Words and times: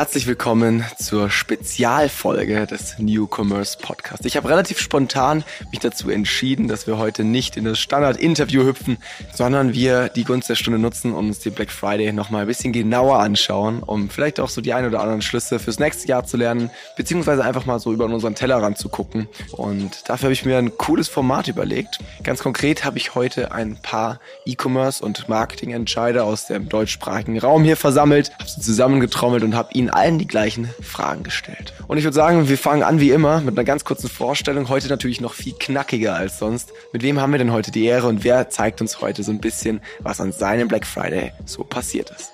Herzlich 0.00 0.26
willkommen 0.26 0.82
zur 0.96 1.28
Spezialfolge 1.28 2.66
des 2.66 2.98
New 2.98 3.28
Commerce 3.30 3.76
Podcast. 3.76 4.24
Ich 4.24 4.34
habe 4.38 4.48
relativ 4.48 4.78
spontan 4.78 5.44
mich 5.70 5.80
dazu 5.80 6.08
entschieden, 6.08 6.68
dass 6.68 6.86
wir 6.86 6.96
heute 6.96 7.22
nicht 7.22 7.58
in 7.58 7.66
das 7.66 7.78
Standard-Interview 7.80 8.64
hüpfen, 8.64 8.96
sondern 9.34 9.74
wir 9.74 10.08
die 10.08 10.24
Gunst 10.24 10.48
der 10.48 10.54
Stunde 10.54 10.78
nutzen 10.78 11.12
und 11.12 11.26
uns 11.26 11.40
den 11.40 11.52
Black 11.52 11.70
Friday 11.70 12.14
nochmal 12.14 12.40
ein 12.40 12.46
bisschen 12.46 12.72
genauer 12.72 13.18
anschauen, 13.18 13.82
um 13.82 14.08
vielleicht 14.08 14.40
auch 14.40 14.48
so 14.48 14.62
die 14.62 14.72
ein 14.72 14.86
oder 14.86 15.00
anderen 15.00 15.20
Schlüsse 15.20 15.58
fürs 15.58 15.78
nächste 15.78 16.08
Jahr 16.08 16.24
zu 16.24 16.38
lernen, 16.38 16.70
beziehungsweise 16.96 17.44
einfach 17.44 17.66
mal 17.66 17.78
so 17.78 17.92
über 17.92 18.06
unseren 18.06 18.34
Tellerrand 18.34 18.78
zu 18.78 18.88
gucken. 18.88 19.28
Und 19.52 20.08
dafür 20.08 20.28
habe 20.28 20.32
ich 20.32 20.46
mir 20.46 20.56
ein 20.56 20.78
cooles 20.78 21.10
Format 21.10 21.46
überlegt. 21.46 21.98
Ganz 22.22 22.42
konkret 22.42 22.86
habe 22.86 22.96
ich 22.96 23.14
heute 23.14 23.52
ein 23.52 23.76
paar 23.76 24.18
E-Commerce 24.46 25.04
und 25.04 25.28
Marketing-Entscheider 25.28 26.24
aus 26.24 26.46
dem 26.46 26.70
deutschsprachigen 26.70 27.38
Raum 27.38 27.64
hier 27.64 27.76
versammelt, 27.76 28.32
habe 28.38 28.48
sie 28.48 28.62
zusammengetrommelt 28.62 29.44
und 29.44 29.54
habe 29.54 29.74
ihnen 29.74 29.89
allen 29.90 30.18
die 30.18 30.26
gleichen 30.26 30.68
Fragen 30.82 31.22
gestellt. 31.22 31.74
Und 31.86 31.98
ich 31.98 32.04
würde 32.04 32.14
sagen, 32.14 32.48
wir 32.48 32.58
fangen 32.58 32.82
an 32.82 33.00
wie 33.00 33.10
immer 33.10 33.40
mit 33.40 33.56
einer 33.56 33.64
ganz 33.64 33.84
kurzen 33.84 34.08
Vorstellung. 34.08 34.68
Heute 34.68 34.88
natürlich 34.88 35.20
noch 35.20 35.34
viel 35.34 35.54
knackiger 35.58 36.14
als 36.14 36.38
sonst. 36.38 36.72
Mit 36.92 37.02
wem 37.02 37.20
haben 37.20 37.32
wir 37.32 37.38
denn 37.38 37.52
heute 37.52 37.70
die 37.70 37.84
Ehre 37.84 38.06
und 38.06 38.24
wer 38.24 38.50
zeigt 38.50 38.80
uns 38.80 39.00
heute 39.00 39.22
so 39.22 39.32
ein 39.32 39.40
bisschen, 39.40 39.80
was 40.00 40.20
an 40.20 40.32
seinem 40.32 40.68
Black 40.68 40.86
Friday 40.86 41.32
so 41.46 41.64
passiert 41.64 42.10
ist? 42.10 42.30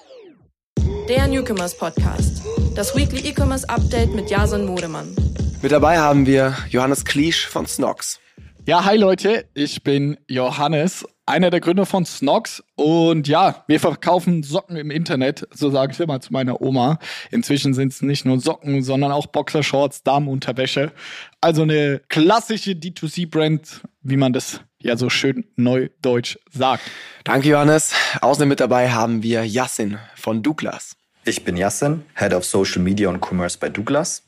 Der 1.09 1.27
Newcomers 1.29 1.77
Podcast. 1.77 2.43
Das 2.75 2.97
Weekly 2.97 3.29
E-Commerce 3.29 3.69
Update 3.69 4.15
mit 4.15 4.31
Jason 4.31 4.67
Modemann. 4.67 5.15
Mit 5.63 5.73
dabei 5.73 5.99
haben 5.99 6.27
wir 6.27 6.57
Johannes 6.69 7.05
Kliesch 7.05 7.47
von 7.47 7.67
Snox. 7.67 8.21
Ja, 8.67 8.85
hi 8.85 8.97
Leute, 8.97 9.47
ich 9.55 9.83
bin 9.85 10.17
Johannes, 10.27 11.07
einer 11.27 11.51
der 11.51 11.61
Gründer 11.61 11.87
von 11.87 12.07
Snox 12.07 12.63
und 12.77 13.27
ja, 13.27 13.65
wir 13.67 13.81
verkaufen 13.81 14.45
Socken 14.45 14.77
im 14.77 14.91
Internet, 14.91 15.47
so 15.53 15.71
sage 15.71 15.93
ich 15.93 16.01
immer 16.01 16.21
zu 16.21 16.33
meiner 16.33 16.61
Oma. 16.61 16.99
Inzwischen 17.31 17.75
sind 17.75 17.93
es 17.93 18.01
nicht 18.01 18.25
nur 18.25 18.41
Socken, 18.41 18.83
sondern 18.83 19.11
auch 19.11 19.27
Boxershorts, 19.27 20.05
Damenunterwäsche. 20.05 20.93
Also 21.41 21.63
eine 21.63 22.01
klassische 22.09 22.71
D2C-Brand, 22.71 23.83
wie 24.03 24.17
man 24.17 24.33
das 24.33 24.61
ja 24.81 24.97
so 24.97 25.11
schön 25.11 25.45
neudeutsch 25.57 26.39
sagt. 26.51 26.85
Danke 27.25 27.49
Johannes. 27.49 27.93
Außerdem 28.21 28.49
mit 28.49 28.61
dabei 28.61 28.91
haben 28.91 29.23
wir 29.25 29.45
Yassin 29.45 29.99
von 30.15 30.43
Douglas. 30.43 30.97
Ich 31.25 31.45
bin 31.45 31.57
Yassin, 31.57 32.05
Head 32.15 32.35
of 32.35 32.45
Social 32.45 32.81
Media 32.81 33.09
und 33.09 33.21
Commerce 33.21 33.59
bei 33.59 33.69
Douglas. 33.69 34.23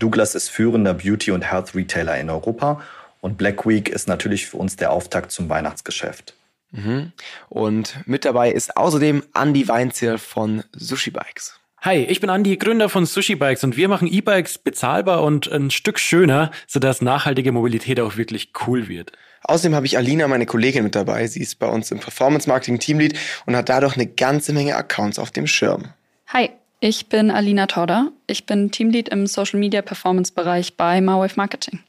Douglas 0.00 0.34
ist 0.34 0.48
führender 0.48 0.94
Beauty- 0.94 1.30
und 1.30 1.42
Health-Retailer 1.42 2.18
in 2.18 2.30
Europa 2.30 2.82
und 3.20 3.38
Black 3.38 3.64
Week 3.66 3.88
ist 3.88 4.08
natürlich 4.08 4.46
für 4.46 4.56
uns 4.56 4.74
der 4.74 4.90
Auftakt 4.90 5.30
zum 5.30 5.48
Weihnachtsgeschäft. 5.48 6.34
Mhm. 6.72 7.12
Und 7.48 7.96
mit 8.06 8.24
dabei 8.24 8.50
ist 8.50 8.76
außerdem 8.76 9.22
Andy 9.34 9.68
Weinzierl 9.68 10.18
von 10.18 10.64
Sushi 10.72 11.10
Bikes. 11.10 11.60
Hi, 11.82 11.96
ich 11.96 12.20
bin 12.20 12.30
Andi, 12.30 12.56
Gründer 12.58 12.88
von 12.88 13.06
Sushi 13.06 13.34
Bikes 13.34 13.64
und 13.64 13.76
wir 13.76 13.88
machen 13.88 14.06
E-Bikes 14.06 14.58
bezahlbar 14.58 15.24
und 15.24 15.50
ein 15.50 15.72
Stück 15.72 15.98
schöner, 15.98 16.52
sodass 16.68 17.02
nachhaltige 17.02 17.50
Mobilität 17.50 17.98
auch 17.98 18.16
wirklich 18.16 18.52
cool 18.64 18.86
wird. 18.86 19.10
Außerdem 19.42 19.74
habe 19.74 19.86
ich 19.86 19.96
Alina, 19.96 20.28
meine 20.28 20.46
Kollegin, 20.46 20.84
mit 20.84 20.94
dabei. 20.94 21.26
Sie 21.26 21.40
ist 21.40 21.58
bei 21.58 21.66
uns 21.66 21.90
im 21.90 21.98
Performance 21.98 22.48
Marketing 22.48 22.78
Teamlead 22.78 23.18
und 23.46 23.56
hat 23.56 23.68
dadurch 23.68 23.96
eine 23.96 24.06
ganze 24.06 24.52
Menge 24.52 24.76
Accounts 24.76 25.18
auf 25.18 25.32
dem 25.32 25.48
Schirm. 25.48 25.88
Hi, 26.28 26.50
ich 26.78 27.08
bin 27.08 27.32
Alina 27.32 27.66
Tauder. 27.66 28.12
Ich 28.28 28.46
bin 28.46 28.70
Teamlead 28.70 29.08
im 29.08 29.26
Social 29.26 29.58
Media 29.58 29.82
Performance 29.82 30.32
Bereich 30.32 30.76
bei 30.76 31.00
Marwave 31.00 31.34
Marketing. 31.34 31.80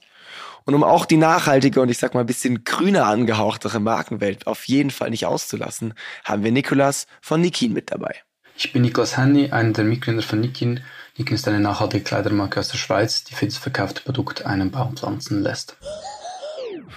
Und 0.66 0.76
um 0.76 0.84
auch 0.84 1.06
die 1.06 1.18
nachhaltige 1.18 1.82
und 1.82 1.90
ich 1.90 1.98
sag 1.98 2.14
mal 2.14 2.22
ein 2.22 2.26
bisschen 2.26 2.64
grüner 2.64 3.06
angehauchtere 3.06 3.80
Markenwelt 3.80 4.48
auf 4.48 4.66
jeden 4.66 4.92
Fall 4.92 5.10
nicht 5.10 5.26
auszulassen, 5.26 5.94
haben 6.24 6.44
wir 6.44 6.52
Nikolas 6.52 7.08
von 7.22 7.42
Nikin 7.42 7.74
mit 7.74 7.92
dabei. 7.92 8.16
Ich 8.56 8.72
bin 8.72 8.84
Niklas 8.84 9.18
Henny, 9.18 9.52
einer 9.52 9.74
der 9.74 9.84
Mitgründer 9.84 10.22
von 10.22 10.40
Nikin. 10.40 10.82
Nikin 11.18 11.36
ist 11.36 11.48
eine 11.48 11.60
nachhaltige 11.60 12.04
Kleidermarke 12.04 12.60
aus 12.60 12.70
der 12.70 12.78
Schweiz, 12.78 13.24
die 13.24 13.34
für 13.34 13.46
das 13.46 13.58
verkaufte 13.58 14.02
Produkt 14.04 14.46
einen 14.46 14.72
Baum 14.72 14.96
pflanzen 14.96 15.42
lässt. 15.42 15.76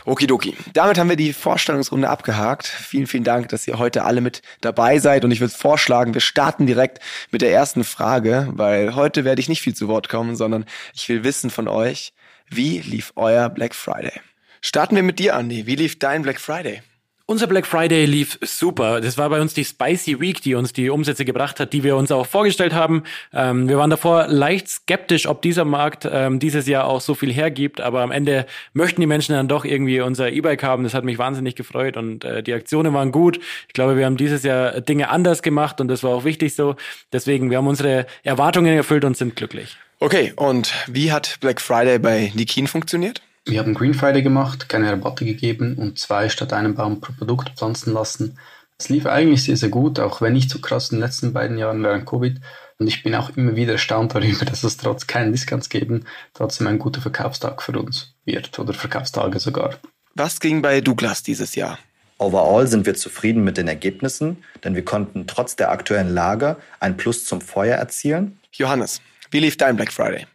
Okidoki. 0.05 0.57
Damit 0.73 0.99
haben 0.99 1.09
wir 1.09 1.17
die 1.17 1.33
Vorstellungsrunde 1.33 2.09
abgehakt. 2.09 2.67
Vielen, 2.67 3.09
vielen 3.09 3.25
Dank, 3.25 3.49
dass 3.49 3.67
ihr 3.67 3.79
heute 3.79 4.05
alle 4.05 4.21
mit 4.21 4.43
dabei 4.61 4.99
seid. 4.99 5.25
Und 5.25 5.33
ich 5.33 5.41
würde 5.41 5.53
vorschlagen, 5.53 6.15
wir 6.15 6.21
starten 6.21 6.67
direkt 6.67 7.01
mit 7.33 7.43
der 7.43 7.51
ersten 7.51 7.83
Frage, 7.83 8.49
weil 8.53 8.95
heute 8.95 9.25
werde 9.25 9.41
ich 9.41 9.49
nicht 9.49 9.63
viel 9.63 9.75
zu 9.75 9.89
Wort 9.89 10.09
kommen, 10.09 10.37
sondern 10.37 10.65
ich 10.95 11.09
will 11.09 11.25
wissen 11.25 11.51
von 11.51 11.67
euch, 11.67 12.13
wie 12.51 12.81
lief 12.81 13.13
euer 13.17 13.49
Black 13.49 13.75
Friday? 13.75 14.13
Starten 14.61 14.97
wir 14.97 15.03
mit 15.03 15.19
dir, 15.19 15.35
Andy. 15.35 15.67
Wie 15.67 15.77
lief 15.77 15.99
dein 15.99 16.23
Black 16.23 16.41
Friday? 16.41 16.83
Unser 17.29 17.49
Black 17.49 17.67
Friday 17.67 18.05
lief 18.05 18.39
super. 18.41 19.01
Das 19.01 19.19
war 19.19 19.29
bei 19.31 19.41
uns 19.41 19.53
die 19.53 19.65
Spicy 19.65 20.21
Week, 20.21 20.41
die 20.43 20.55
uns 20.55 20.73
die 20.73 20.91
Umsätze 20.91 21.25
gebracht 21.25 21.59
hat, 21.59 21.73
die 21.73 21.83
wir 21.83 21.97
uns 21.97 22.13
auch 22.13 22.25
vorgestellt 22.25 22.73
haben. 22.73 23.03
Ähm, 23.33 23.69
wir 23.69 23.79
waren 23.79 23.91
davor 23.91 24.29
leicht 24.29 24.69
skeptisch, 24.69 25.27
ob 25.27 25.43
dieser 25.43 25.65
Markt 25.65 26.09
ähm, 26.09 26.39
dieses 26.39 26.69
Jahr 26.69 26.87
auch 26.87 27.01
so 27.01 27.15
viel 27.15 27.33
hergibt, 27.33 27.81
aber 27.81 28.03
am 28.03 28.13
Ende 28.13 28.47
möchten 28.75 29.01
die 29.01 29.09
Menschen 29.09 29.33
dann 29.35 29.49
doch 29.49 29.65
irgendwie 29.65 30.01
unser 30.01 30.31
E-Bike 30.31 30.63
haben. 30.63 30.85
Das 30.85 30.95
hat 30.95 31.03
mich 31.03 31.19
wahnsinnig 31.19 31.57
gefreut 31.57 31.97
und 31.97 32.25
äh, 32.25 32.45
die 32.45 32.53
Aktionen 32.53 32.95
waren 32.95 33.11
gut. 33.11 33.41
Ich 33.67 33.75
glaube, 33.75 33.97
wir 33.97 34.07
haben 34.07 34.17
dieses 34.17 34.45
Jahr 34.45 34.81
Dinge 34.81 35.09
anders 35.09 35.43
gemacht 35.43 35.81
und 35.81 35.89
das 35.89 36.05
war 36.05 36.13
auch 36.13 36.25
wichtig 36.25 36.55
so. 36.55 36.77
Deswegen, 37.13 37.51
wir 37.51 37.59
haben 37.59 37.67
unsere 37.67 38.07
Erwartungen 38.23 38.77
erfüllt 38.77 39.05
und 39.05 39.17
sind 39.17 39.35
glücklich. 39.35 39.77
Okay, 39.99 40.35
und 40.37 40.75
wie 40.89 41.11
hat 41.11 41.39
Black 41.41 41.61
Friday 41.61 41.99
bei 41.99 42.31
Nikin 42.35 42.67
funktioniert? 42.67 43.23
Wir 43.47 43.61
haben 43.61 43.73
Green 43.73 43.95
Friday 43.95 44.23
gemacht, 44.23 44.69
keine 44.69 44.91
Rabatte 44.91 45.25
gegeben 45.25 45.77
und 45.79 45.99
zwei 45.99 46.29
statt 46.29 46.53
einem 46.53 46.75
Baum 46.75 47.01
pro 47.01 47.13
Produkt 47.13 47.57
pflanzen 47.57 47.95
lassen. 47.95 48.39
Es 48.79 48.91
lief 48.91 49.07
eigentlich 49.07 49.45
sehr, 49.45 49.57
sehr 49.57 49.71
gut, 49.71 49.99
auch 49.99 50.21
wenn 50.21 50.35
nicht 50.35 50.51
so 50.51 50.59
krass 50.59 50.91
in 50.91 50.99
den 50.99 51.05
letzten 51.05 51.33
beiden 51.33 51.57
Jahren 51.57 51.83
während 51.83 52.05
Covid. 52.05 52.39
Und 52.79 52.87
ich 52.89 53.03
bin 53.03 53.15
auch 53.15 53.35
immer 53.37 53.57
wieder 53.57 53.73
erstaunt 53.73 54.15
darüber, 54.15 54.45
dass 54.45 54.65
es 54.65 54.77
trotz 54.77 55.07
keinen 55.07 55.33
Discounts 55.33 55.71
geben, 55.71 56.05
trotzdem 56.35 56.67
ein 56.67 56.79
guter 56.79 57.01
Verkaufstag 57.01 57.63
für 57.63 57.73
uns 57.79 58.15
wird 58.27 58.59
oder 58.59 58.75
Verkaufstage 58.75 59.39
sogar. 59.39 59.77
Was 60.15 60.41
ging 60.41 60.61
bei 60.61 60.83
Douglas 60.83 61.23
dieses 61.23 61.55
Jahr? 61.55 61.79
Overall 62.19 62.67
sind 62.67 62.85
wir 62.85 62.95
zufrieden 62.95 63.45
mit 63.45 63.57
den 63.57 63.69
Ergebnissen, 63.69 64.45
denn 64.65 64.75
wir 64.75 64.85
konnten 64.85 65.27
trotz 65.27 65.57
der 65.57 65.71
aktuellen 65.71 66.13
Lage 66.13 66.57
ein 66.81 66.99
Plus 66.99 67.25
zum 67.25 67.41
Feuer 67.41 67.77
erzielen. 67.77 68.39
Johannes, 68.53 69.01
wie 69.31 69.41
lief 69.41 69.57
dein 69.57 69.77
Black 69.77 69.93
Friday? 69.93 70.27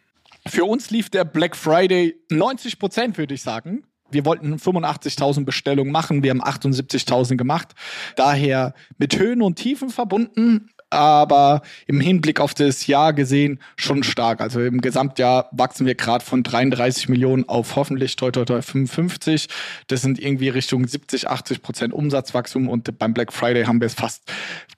Für 0.46 0.64
uns 0.64 0.90
lief 0.90 1.08
der 1.08 1.24
Black 1.24 1.56
Friday 1.56 2.16
90 2.30 2.78
Prozent, 2.78 3.18
würde 3.18 3.34
ich 3.34 3.42
sagen. 3.42 3.84
Wir 4.10 4.26
wollten 4.26 4.56
85.000 4.56 5.44
Bestellungen 5.44 5.90
machen, 5.90 6.22
wir 6.22 6.30
haben 6.30 6.42
78.000 6.42 7.36
gemacht. 7.36 7.74
Daher 8.16 8.74
mit 8.98 9.18
Höhen 9.18 9.40
und 9.40 9.56
Tiefen 9.56 9.88
verbunden, 9.88 10.68
aber 10.92 11.62
im 11.86 12.00
Hinblick 12.00 12.38
auf 12.38 12.54
das 12.54 12.86
Jahr 12.86 13.12
gesehen 13.12 13.58
schon 13.76 14.02
stark. 14.02 14.40
Also 14.40 14.60
im 14.60 14.80
Gesamtjahr 14.80 15.48
wachsen 15.52 15.86
wir 15.86 15.94
gerade 15.94 16.24
von 16.24 16.42
33 16.42 17.08
Millionen 17.08 17.48
auf 17.48 17.76
hoffentlich 17.76 18.16
toi, 18.16 18.30
toi, 18.30 18.44
toi 18.44 18.60
55. 18.60 19.48
Das 19.86 20.02
sind 20.02 20.18
irgendwie 20.18 20.50
Richtung 20.50 20.86
70, 20.86 21.28
80 21.28 21.62
Prozent 21.62 21.94
Umsatzwachstum 21.94 22.68
und 22.68 22.98
beim 22.98 23.14
Black 23.14 23.32
Friday 23.32 23.64
haben 23.64 23.80
wir 23.80 23.86
es 23.86 23.94
fast 23.94 24.22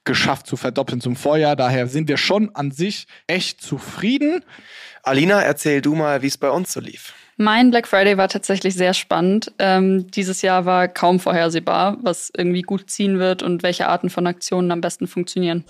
geschafft 0.05 0.47
zu 0.47 0.55
verdoppeln 0.55 1.01
zum 1.01 1.15
Vorjahr. 1.15 1.55
Daher 1.55 1.87
sind 1.87 2.07
wir 2.07 2.17
schon 2.17 2.55
an 2.55 2.71
sich 2.71 3.07
echt 3.27 3.61
zufrieden. 3.61 4.43
Alina, 5.03 5.41
erzähl 5.41 5.81
du 5.81 5.95
mal, 5.95 6.21
wie 6.21 6.27
es 6.27 6.37
bei 6.37 6.49
uns 6.49 6.71
so 6.71 6.79
lief. 6.79 7.13
Mein 7.37 7.69
Black 7.69 7.87
Friday 7.87 8.17
war 8.17 8.29
tatsächlich 8.29 8.75
sehr 8.75 8.93
spannend. 8.93 9.51
Ähm, 9.59 10.09
dieses 10.11 10.41
Jahr 10.41 10.65
war 10.65 10.87
kaum 10.87 11.19
vorhersehbar, 11.19 11.97
was 12.01 12.31
irgendwie 12.35 12.61
gut 12.61 12.89
ziehen 12.89 13.19
wird 13.19 13.43
und 13.43 13.61
welche 13.61 13.89
Arten 13.89 14.09
von 14.09 14.25
Aktionen 14.25 14.71
am 14.71 14.79
besten 14.79 15.05
funktionieren. 15.05 15.65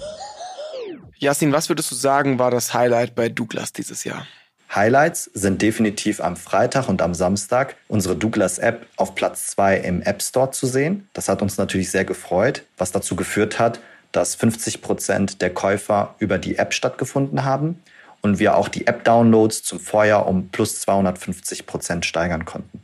Jasin, 1.18 1.52
was 1.54 1.70
würdest 1.70 1.90
du 1.90 1.96
sagen, 1.96 2.38
war 2.38 2.52
das 2.52 2.74
Highlight 2.74 3.16
bei 3.16 3.30
Douglas 3.30 3.74
dieses 3.74 4.04
Jahr? 4.04 4.28
Highlights 4.76 5.32
sind 5.34 5.62
definitiv 5.62 6.22
am 6.22 6.36
Freitag 6.36 6.88
und 6.88 7.02
am 7.02 7.16
Samstag 7.16 7.76
unsere 7.88 8.16
Douglas 8.16 8.60
App 8.60 8.86
auf 8.98 9.16
Platz 9.16 9.48
2 9.48 9.78
im 9.78 10.02
App 10.04 10.22
Store 10.22 10.52
zu 10.52 10.68
sehen. 10.68 11.08
Das 11.14 11.30
hat 11.30 11.42
uns 11.42 11.58
natürlich 11.58 11.90
sehr 11.90 12.06
gefreut, 12.06 12.64
was 12.78 12.92
dazu 12.92 13.16
geführt 13.16 13.58
hat, 13.58 13.80
dass 14.12 14.36
50 14.36 14.82
Prozent 14.82 15.42
der 15.42 15.52
Käufer 15.52 16.14
über 16.20 16.38
die 16.38 16.58
App 16.58 16.74
stattgefunden 16.74 17.44
haben 17.44 17.82
und 18.26 18.40
wir 18.40 18.58
auch 18.58 18.70
die 18.70 18.88
App-Downloads 18.88 19.62
zum 19.62 19.80
Vorjahr 19.80 20.26
um 20.26 20.50
plus 20.50 20.82
250 20.82 21.68
Prozent 21.68 22.08
steigern 22.08 22.44
konnten. 22.44 22.82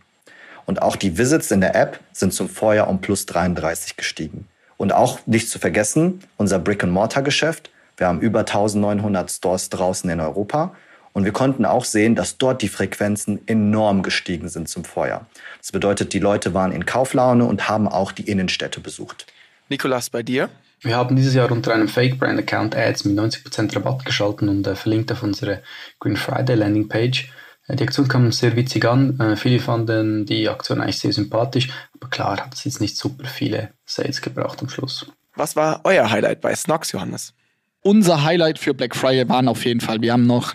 Und 0.67 0.83
auch 0.83 0.95
die 0.95 1.17
Visits 1.17 1.49
in 1.49 1.61
der 1.61 1.73
App 1.73 1.99
sind 2.13 2.31
zum 2.31 2.47
Vorjahr 2.47 2.87
um 2.87 3.01
plus 3.01 3.25
33 3.25 3.97
gestiegen. 3.97 4.47
Und 4.77 4.93
auch 4.93 5.19
nicht 5.25 5.49
zu 5.49 5.57
vergessen, 5.57 6.21
unser 6.37 6.59
Brick-and-Mortar-Geschäft. 6.59 7.71
Wir 7.97 8.05
haben 8.05 8.21
über 8.21 8.41
1900 8.41 9.31
Stores 9.31 9.69
draußen 9.69 10.07
in 10.11 10.19
Europa. 10.19 10.75
Und 11.11 11.25
wir 11.25 11.31
konnten 11.31 11.65
auch 11.65 11.85
sehen, 11.85 12.13
dass 12.13 12.37
dort 12.37 12.61
die 12.61 12.69
Frequenzen 12.69 13.39
enorm 13.47 14.03
gestiegen 14.03 14.47
sind 14.47 14.69
zum 14.69 14.85
Vorjahr. 14.85 15.25
Das 15.59 15.71
bedeutet, 15.71 16.13
die 16.13 16.19
Leute 16.19 16.53
waren 16.53 16.71
in 16.71 16.85
Kauflaune 16.85 17.45
und 17.45 17.67
haben 17.67 17.87
auch 17.87 18.11
die 18.11 18.29
Innenstädte 18.29 18.79
besucht. 18.79 19.25
Nikolas, 19.69 20.11
bei 20.11 20.21
dir? 20.21 20.49
Wir 20.83 20.97
haben 20.97 21.15
dieses 21.15 21.35
Jahr 21.35 21.51
unter 21.51 21.73
einem 21.73 21.87
Fake-Brand-Account 21.87 22.75
Ads 22.75 23.05
mit 23.05 23.17
90% 23.17 23.75
Rabatt 23.75 24.03
geschalten 24.03 24.49
und 24.49 24.65
äh, 24.65 24.75
verlinkt 24.75 25.11
auf 25.11 25.21
unsere 25.21 25.61
Green 25.99 26.17
Friday 26.17 26.55
Landingpage. 26.55 27.29
Äh, 27.67 27.75
die 27.75 27.83
Aktion 27.83 28.07
kam 28.07 28.31
sehr 28.31 28.55
witzig 28.55 28.85
an. 28.85 29.19
Äh, 29.19 29.35
viele 29.35 29.59
fanden 29.59 30.25
die 30.25 30.49
Aktion 30.49 30.81
eigentlich 30.81 30.97
sehr 30.97 31.13
sympathisch, 31.13 31.69
aber 31.93 32.09
klar 32.09 32.37
hat 32.37 32.55
es 32.55 32.63
jetzt 32.63 32.81
nicht 32.81 32.97
super 32.97 33.25
viele 33.25 33.69
Sales 33.85 34.23
gebracht 34.23 34.59
am 34.61 34.69
Schluss. 34.69 35.05
Was 35.35 35.55
war 35.55 35.81
euer 35.83 36.09
Highlight 36.09 36.41
bei 36.41 36.55
Snox, 36.55 36.91
Johannes? 36.91 37.35
Unser 37.83 38.23
Highlight 38.23 38.59
für 38.59 38.75
Black 38.75 38.95
Friday 38.95 39.27
waren 39.27 39.47
auf 39.47 39.65
jeden 39.65 39.81
Fall, 39.81 40.01
wir 40.01 40.13
haben 40.13 40.27
noch 40.27 40.53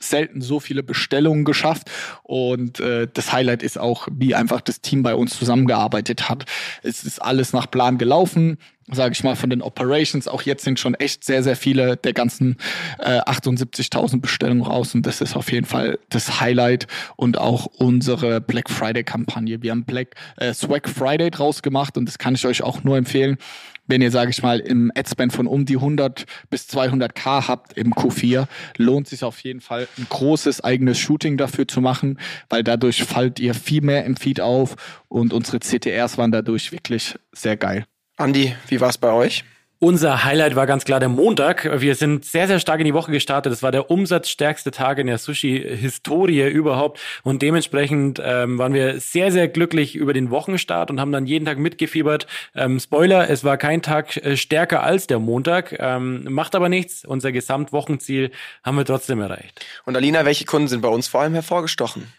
selten 0.00 0.40
so 0.40 0.58
viele 0.58 0.82
Bestellungen 0.82 1.44
geschafft 1.44 1.88
und 2.24 2.80
äh, 2.80 3.06
das 3.12 3.32
Highlight 3.32 3.62
ist 3.62 3.78
auch, 3.78 4.08
wie 4.10 4.34
einfach 4.34 4.60
das 4.60 4.80
Team 4.80 5.04
bei 5.04 5.14
uns 5.14 5.38
zusammengearbeitet 5.38 6.28
hat. 6.28 6.46
Es 6.82 7.04
ist 7.04 7.22
alles 7.22 7.52
nach 7.52 7.70
Plan 7.70 7.96
gelaufen 7.96 8.58
sage 8.90 9.12
ich 9.12 9.24
mal, 9.24 9.36
von 9.36 9.50
den 9.50 9.62
Operations. 9.62 10.28
Auch 10.28 10.42
jetzt 10.42 10.64
sind 10.64 10.78
schon 10.78 10.94
echt 10.94 11.24
sehr, 11.24 11.42
sehr 11.42 11.56
viele 11.56 11.96
der 11.96 12.12
ganzen 12.12 12.56
äh, 12.98 13.20
78.000 13.20 14.20
Bestellungen 14.20 14.62
raus 14.62 14.94
und 14.94 15.06
das 15.06 15.20
ist 15.20 15.36
auf 15.36 15.50
jeden 15.52 15.66
Fall 15.66 15.98
das 16.10 16.40
Highlight 16.40 16.86
und 17.16 17.38
auch 17.38 17.66
unsere 17.66 18.40
Black 18.40 18.70
Friday 18.70 19.04
Kampagne. 19.04 19.62
Wir 19.62 19.70
haben 19.70 19.84
Black 19.84 20.14
äh, 20.36 20.52
Swag 20.52 20.88
Friday 20.88 21.30
draus 21.30 21.62
gemacht 21.62 21.96
und 21.96 22.06
das 22.06 22.18
kann 22.18 22.34
ich 22.34 22.46
euch 22.46 22.62
auch 22.62 22.84
nur 22.84 22.96
empfehlen 22.96 23.38
wenn 23.86 24.02
ihr, 24.02 24.10
sage 24.10 24.30
ich 24.30 24.42
mal, 24.42 24.60
im 24.60 24.90
Adspend 24.94 25.32
von 25.32 25.46
um 25.46 25.66
die 25.66 25.76
100 25.76 26.24
bis 26.50 26.68
200k 26.68 27.48
habt 27.48 27.74
im 27.74 27.92
Q4, 27.92 28.46
lohnt 28.76 29.08
sich 29.08 29.24
auf 29.24 29.40
jeden 29.40 29.60
Fall 29.60 29.88
ein 29.98 30.06
großes 30.08 30.62
eigenes 30.62 30.98
Shooting 30.98 31.36
dafür 31.36 31.68
zu 31.68 31.80
machen, 31.80 32.18
weil 32.48 32.64
dadurch 32.64 33.04
fallt 33.04 33.40
ihr 33.40 33.54
viel 33.54 33.82
mehr 33.82 34.04
im 34.04 34.16
Feed 34.16 34.40
auf 34.40 34.76
und 35.08 35.32
unsere 35.32 35.60
CTRs 35.60 36.18
waren 36.18 36.32
dadurch 36.32 36.72
wirklich 36.72 37.16
sehr 37.32 37.56
geil. 37.56 37.84
Andi, 38.16 38.54
wie 38.68 38.80
war 38.80 38.90
es 38.90 38.98
bei 38.98 39.12
euch? 39.12 39.44
Unser 39.80 40.24
Highlight 40.24 40.54
war 40.56 40.66
ganz 40.66 40.84
klar 40.84 41.00
der 41.00 41.08
Montag. 41.08 41.68
Wir 41.80 41.94
sind 41.94 42.24
sehr, 42.24 42.46
sehr 42.46 42.60
stark 42.60 42.78
in 42.78 42.86
die 42.86 42.94
Woche 42.94 43.10
gestartet. 43.10 43.52
Das 43.52 43.62
war 43.62 43.72
der 43.72 43.90
umsatzstärkste 43.90 44.70
Tag 44.70 44.98
in 44.98 45.08
der 45.08 45.18
Sushi-Historie 45.18 46.48
überhaupt. 46.48 47.00
Und 47.22 47.42
dementsprechend 47.42 48.18
ähm, 48.24 48.56
waren 48.56 48.72
wir 48.72 49.00
sehr, 49.00 49.32
sehr 49.32 49.48
glücklich 49.48 49.96
über 49.96 50.14
den 50.14 50.30
Wochenstart 50.30 50.90
und 50.90 51.00
haben 51.00 51.12
dann 51.12 51.26
jeden 51.26 51.44
Tag 51.44 51.58
mitgefiebert. 51.58 52.26
Ähm, 52.54 52.78
Spoiler, 52.80 53.28
es 53.28 53.42
war 53.42 53.58
kein 53.58 53.82
Tag 53.82 54.16
äh, 54.16 54.36
stärker 54.36 54.84
als 54.84 55.06
der 55.06 55.18
Montag. 55.18 55.76
Ähm, 55.78 56.24
macht 56.30 56.54
aber 56.54 56.68
nichts. 56.68 57.04
Unser 57.04 57.32
Gesamtwochenziel 57.32 58.30
haben 58.62 58.76
wir 58.76 58.86
trotzdem 58.86 59.20
erreicht. 59.20 59.66
Und 59.84 59.96
Alina, 59.96 60.24
welche 60.24 60.44
Kunden 60.46 60.68
sind 60.68 60.80
bei 60.80 60.88
uns 60.88 61.08
vor 61.08 61.20
allem 61.20 61.34
hervorgestochen? 61.34 62.10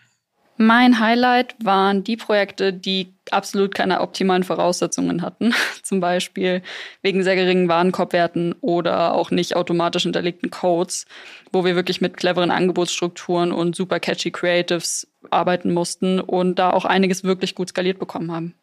Mein 0.58 1.00
Highlight 1.02 1.56
waren 1.62 2.06
die 2.06 2.16
Projekte, 2.16 2.72
die 2.72 3.14
absolut 3.30 3.76
keine 3.76 4.00
optimalen 4.00 4.44
Voraussetzungen 4.44 5.22
hatten. 5.22 5.54
Zum 5.84 6.00
Beispiel 6.00 6.62
wegen 7.02 7.24
sehr 7.24 7.36
geringen 7.36 7.68
Warenkorbwerten 7.68 8.56
oder 8.62 9.14
auch 9.14 9.32
nicht 9.32 9.56
automatisch 9.56 10.04
hinterlegten 10.04 10.52
Codes, 10.52 11.06
wo 11.52 11.66
wir 11.66 11.76
wirklich 11.76 12.00
mit 12.00 12.16
cleveren 12.16 12.52
Angebotsstrukturen 12.52 13.52
und 13.52 13.76
super 13.76 14.00
catchy 14.00 14.32
Creatives 14.32 15.08
arbeiten 15.30 15.74
mussten 15.74 16.22
und 16.22 16.56
da 16.58 16.70
auch 16.70 16.86
einiges 16.86 17.24
wirklich 17.24 17.56
gut 17.56 17.70
skaliert 17.70 18.00
bekommen 18.00 18.32
haben. 18.32 18.56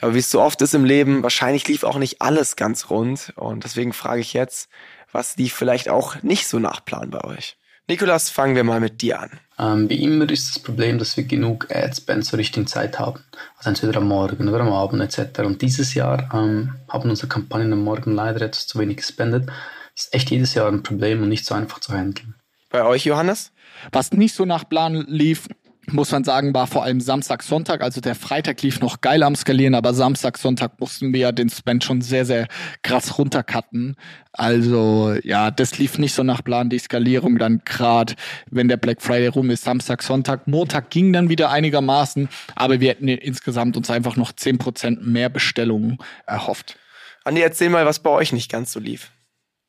Aber 0.00 0.14
wie 0.14 0.18
es 0.18 0.30
so 0.30 0.40
oft 0.40 0.62
ist 0.62 0.74
im 0.74 0.84
Leben, 0.84 1.22
wahrscheinlich 1.22 1.66
lief 1.68 1.82
auch 1.82 1.98
nicht 1.98 2.22
alles 2.22 2.56
ganz 2.56 2.90
rund. 2.90 3.32
Und 3.36 3.64
deswegen 3.64 3.92
frage 3.92 4.20
ich 4.20 4.32
jetzt, 4.32 4.70
was 5.12 5.36
lief 5.36 5.52
vielleicht 5.52 5.88
auch 5.88 6.22
nicht 6.22 6.46
so 6.46 6.58
nach 6.58 6.84
Plan 6.84 7.10
bei 7.10 7.24
euch? 7.24 7.56
Nikolas, 7.90 8.30
fangen 8.30 8.54
wir 8.54 8.62
mal 8.62 8.78
mit 8.78 9.02
dir 9.02 9.18
an. 9.18 9.30
Ähm, 9.58 9.90
wie 9.90 10.04
immer 10.04 10.30
ist 10.30 10.54
das 10.54 10.62
Problem, 10.62 10.98
dass 10.98 11.16
wir 11.16 11.24
genug 11.24 11.74
Adspend 11.74 12.24
zur 12.24 12.38
richtigen 12.38 12.68
Zeit 12.68 13.00
haben. 13.00 13.18
Also 13.58 13.70
entweder 13.70 13.96
am 13.98 14.06
Morgen 14.06 14.48
oder 14.48 14.60
am 14.60 14.72
Abend 14.72 15.02
etc. 15.02 15.40
Und 15.40 15.60
dieses 15.60 15.94
Jahr 15.94 16.30
ähm, 16.32 16.74
haben 16.88 17.10
unsere 17.10 17.26
Kampagnen 17.26 17.72
am 17.72 17.82
Morgen 17.82 18.14
leider 18.14 18.42
etwas 18.42 18.68
zu 18.68 18.78
wenig 18.78 18.98
gespendet. 18.98 19.48
Das 19.96 20.04
ist 20.04 20.14
echt 20.14 20.30
jedes 20.30 20.54
Jahr 20.54 20.68
ein 20.68 20.84
Problem 20.84 21.20
und 21.20 21.30
nicht 21.30 21.44
so 21.44 21.52
einfach 21.52 21.80
zu 21.80 21.92
handeln. 21.92 22.36
Bei 22.70 22.84
euch, 22.84 23.06
Johannes? 23.06 23.50
Was 23.90 24.12
nicht 24.12 24.36
so 24.36 24.44
nach 24.44 24.68
Plan 24.68 25.04
lief, 25.08 25.48
muss 25.92 26.12
man 26.12 26.24
sagen, 26.24 26.54
war 26.54 26.66
vor 26.66 26.84
allem 26.84 27.00
Samstag, 27.00 27.42
Sonntag. 27.42 27.82
Also 27.82 28.00
der 28.00 28.14
Freitag 28.14 28.62
lief 28.62 28.80
noch 28.80 29.00
geil 29.00 29.22
am 29.22 29.36
Skalieren, 29.36 29.74
aber 29.74 29.94
Samstag, 29.94 30.38
Sonntag 30.38 30.80
mussten 30.80 31.12
wir 31.12 31.20
ja 31.20 31.32
den 31.32 31.48
Spend 31.48 31.84
schon 31.84 32.00
sehr, 32.00 32.24
sehr 32.24 32.48
krass 32.82 33.18
runtercutten. 33.18 33.96
Also 34.32 35.14
ja, 35.22 35.50
das 35.50 35.78
lief 35.78 35.98
nicht 35.98 36.14
so 36.14 36.22
nach 36.22 36.44
Plan, 36.44 36.70
die 36.70 36.78
Skalierung 36.78 37.38
dann 37.38 37.62
gerade, 37.64 38.14
wenn 38.50 38.68
der 38.68 38.76
Black 38.76 39.02
Friday 39.02 39.28
rum 39.28 39.50
ist, 39.50 39.64
Samstag, 39.64 40.02
Sonntag. 40.02 40.46
Montag 40.46 40.90
ging 40.90 41.12
dann 41.12 41.28
wieder 41.28 41.50
einigermaßen, 41.50 42.28
aber 42.54 42.80
wir 42.80 42.90
hätten 42.90 43.08
insgesamt 43.08 43.76
uns 43.76 43.90
einfach 43.90 44.16
noch 44.16 44.32
zehn 44.32 44.58
Prozent 44.58 45.06
mehr 45.06 45.28
Bestellungen 45.28 45.98
erhofft. 46.26 46.76
Andi, 47.24 47.42
erzähl 47.42 47.68
mal, 47.68 47.86
was 47.86 47.98
bei 47.98 48.10
euch 48.10 48.32
nicht 48.32 48.50
ganz 48.50 48.72
so 48.72 48.80
lief. 48.80 49.10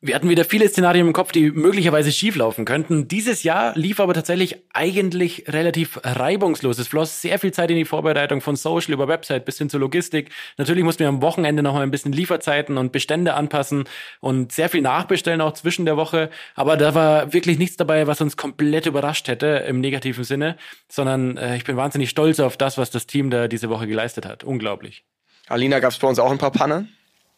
Wir 0.04 0.16
hatten 0.16 0.28
wieder 0.28 0.44
viele 0.44 0.68
Szenarien 0.68 1.06
im 1.06 1.12
Kopf, 1.12 1.30
die 1.30 1.52
möglicherweise 1.52 2.10
schieflaufen 2.10 2.64
könnten. 2.64 3.06
Dieses 3.06 3.44
Jahr 3.44 3.72
lief 3.78 4.00
aber 4.00 4.14
tatsächlich 4.14 4.56
eigentlich 4.72 5.44
relativ 5.46 6.00
reibungslos. 6.02 6.80
Es 6.80 6.88
floss 6.88 7.22
sehr 7.22 7.38
viel 7.38 7.52
Zeit 7.52 7.70
in 7.70 7.76
die 7.76 7.84
Vorbereitung 7.84 8.40
von 8.40 8.56
Social 8.56 8.94
über 8.94 9.06
Website 9.06 9.44
bis 9.44 9.58
hin 9.58 9.70
zur 9.70 9.78
Logistik. 9.78 10.30
Natürlich 10.58 10.82
mussten 10.82 11.04
wir 11.04 11.08
am 11.08 11.22
Wochenende 11.22 11.62
noch 11.62 11.74
mal 11.74 11.82
ein 11.82 11.92
bisschen 11.92 12.12
Lieferzeiten 12.12 12.78
und 12.78 12.90
Bestände 12.90 13.34
anpassen 13.34 13.84
und 14.18 14.50
sehr 14.50 14.68
viel 14.68 14.82
nachbestellen 14.82 15.40
auch 15.40 15.52
zwischen 15.52 15.84
der 15.84 15.96
Woche. 15.96 16.30
Aber 16.56 16.76
da 16.76 16.96
war 16.96 17.32
wirklich 17.32 17.58
nichts 17.58 17.76
dabei, 17.76 18.08
was 18.08 18.20
uns 18.20 18.36
komplett 18.36 18.86
überrascht 18.86 19.28
hätte 19.28 19.46
im 19.68 19.80
negativen 19.80 20.24
Sinne, 20.24 20.56
sondern 20.88 21.36
äh, 21.36 21.54
ich 21.54 21.62
bin 21.62 21.76
wahnsinnig 21.76 22.10
stolz 22.10 22.40
auf 22.40 22.56
das, 22.56 22.76
was 22.76 22.90
das 22.90 23.06
Team 23.06 23.30
da 23.30 23.46
diese 23.46 23.70
Woche 23.70 23.86
geleistet 23.86 24.26
hat. 24.26 24.42
Unglaublich. 24.42 25.04
Alina, 25.46 25.78
gab 25.78 25.92
es 25.92 25.98
bei 25.98 26.08
uns 26.08 26.18
auch 26.18 26.32
ein 26.32 26.38
paar 26.38 26.50
Pannen? 26.50 26.88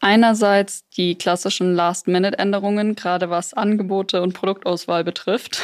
Einerseits 0.05 0.87
die 0.91 1.15
klassischen 1.15 1.75
Last-Minute-Änderungen, 1.75 2.95
gerade 2.95 3.31
was 3.31 3.55
Angebote 3.55 4.21
und 4.21 4.35
Produktauswahl 4.35 5.03
betrifft. 5.03 5.63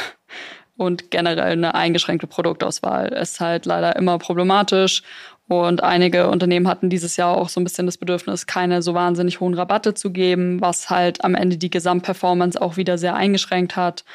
Und 0.75 1.11
generell 1.11 1.51
eine 1.51 1.75
eingeschränkte 1.75 2.25
Produktauswahl 2.25 3.09
ist 3.09 3.39
halt 3.39 3.67
leider 3.67 3.95
immer 3.95 4.17
problematisch. 4.17 5.03
Und 5.47 5.83
einige 5.83 6.27
Unternehmen 6.27 6.67
hatten 6.67 6.89
dieses 6.89 7.17
Jahr 7.17 7.37
auch 7.37 7.49
so 7.49 7.61
ein 7.61 7.63
bisschen 7.63 7.85
das 7.85 7.99
Bedürfnis, 7.99 8.47
keine 8.47 8.81
so 8.81 8.95
wahnsinnig 8.95 9.41
hohen 9.41 9.53
Rabatte 9.53 9.93
zu 9.93 10.09
geben, 10.09 10.59
was 10.59 10.89
halt 10.89 11.23
am 11.23 11.35
Ende 11.35 11.57
die 11.57 11.69
Gesamtperformance 11.69 12.59
auch 12.59 12.77
wieder 12.77 12.97
sehr 12.97 13.13
eingeschränkt 13.13 13.75
hat. 13.75 14.05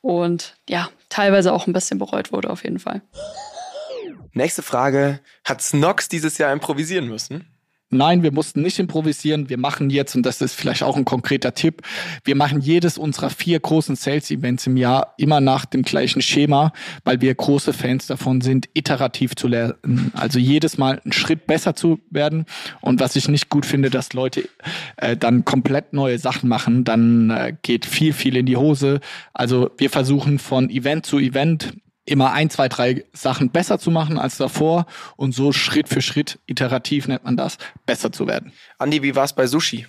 Und 0.00 0.56
ja, 0.66 0.88
teilweise 1.10 1.52
auch 1.52 1.66
ein 1.66 1.74
bisschen 1.74 1.98
bereut 1.98 2.32
wurde 2.32 2.48
auf 2.48 2.64
jeden 2.64 2.78
Fall. 2.78 3.02
Nächste 4.32 4.62
Frage. 4.62 5.20
Hat 5.44 5.60
Snox 5.60 6.08
dieses 6.08 6.38
Jahr 6.38 6.54
improvisieren 6.54 7.06
müssen? 7.06 7.53
Nein, 7.90 8.22
wir 8.22 8.32
mussten 8.32 8.62
nicht 8.62 8.78
improvisieren. 8.78 9.48
Wir 9.48 9.58
machen 9.58 9.90
jetzt, 9.90 10.16
und 10.16 10.24
das 10.24 10.40
ist 10.40 10.54
vielleicht 10.54 10.82
auch 10.82 10.96
ein 10.96 11.04
konkreter 11.04 11.54
Tipp, 11.54 11.82
wir 12.24 12.34
machen 12.34 12.60
jedes 12.60 12.98
unserer 12.98 13.30
vier 13.30 13.60
großen 13.60 13.94
Sales-Events 13.94 14.66
im 14.66 14.76
Jahr 14.76 15.14
immer 15.18 15.40
nach 15.40 15.64
dem 15.64 15.82
gleichen 15.82 16.22
Schema, 16.22 16.72
weil 17.04 17.20
wir 17.20 17.34
große 17.34 17.72
Fans 17.72 18.06
davon 18.06 18.40
sind, 18.40 18.68
iterativ 18.74 19.36
zu 19.36 19.48
lernen. 19.48 20.10
Also 20.14 20.38
jedes 20.38 20.78
Mal 20.78 21.00
einen 21.04 21.12
Schritt 21.12 21.46
besser 21.46 21.76
zu 21.76 22.00
werden. 22.10 22.46
Und 22.80 23.00
was 23.00 23.16
ich 23.16 23.28
nicht 23.28 23.48
gut 23.48 23.66
finde, 23.66 23.90
dass 23.90 24.12
Leute 24.12 24.48
äh, 24.96 25.16
dann 25.16 25.44
komplett 25.44 25.92
neue 25.92 26.18
Sachen 26.18 26.48
machen, 26.48 26.84
dann 26.84 27.30
äh, 27.30 27.54
geht 27.62 27.86
viel, 27.86 28.12
viel 28.12 28.36
in 28.36 28.46
die 28.46 28.56
Hose. 28.56 29.00
Also 29.32 29.70
wir 29.78 29.90
versuchen 29.90 30.38
von 30.38 30.70
Event 30.70 31.06
zu 31.06 31.18
Event 31.18 31.74
immer 32.04 32.32
ein, 32.32 32.50
zwei, 32.50 32.68
drei 32.68 33.04
Sachen 33.12 33.50
besser 33.50 33.78
zu 33.78 33.90
machen 33.90 34.18
als 34.18 34.36
davor 34.36 34.86
und 35.16 35.32
so 35.32 35.52
Schritt 35.52 35.88
für 35.88 36.02
Schritt, 36.02 36.38
iterativ 36.46 37.08
nennt 37.08 37.24
man 37.24 37.36
das, 37.36 37.58
besser 37.86 38.12
zu 38.12 38.26
werden. 38.26 38.52
Andi, 38.78 39.02
wie 39.02 39.16
war 39.16 39.24
es 39.24 39.32
bei 39.32 39.46
Sushi? 39.46 39.86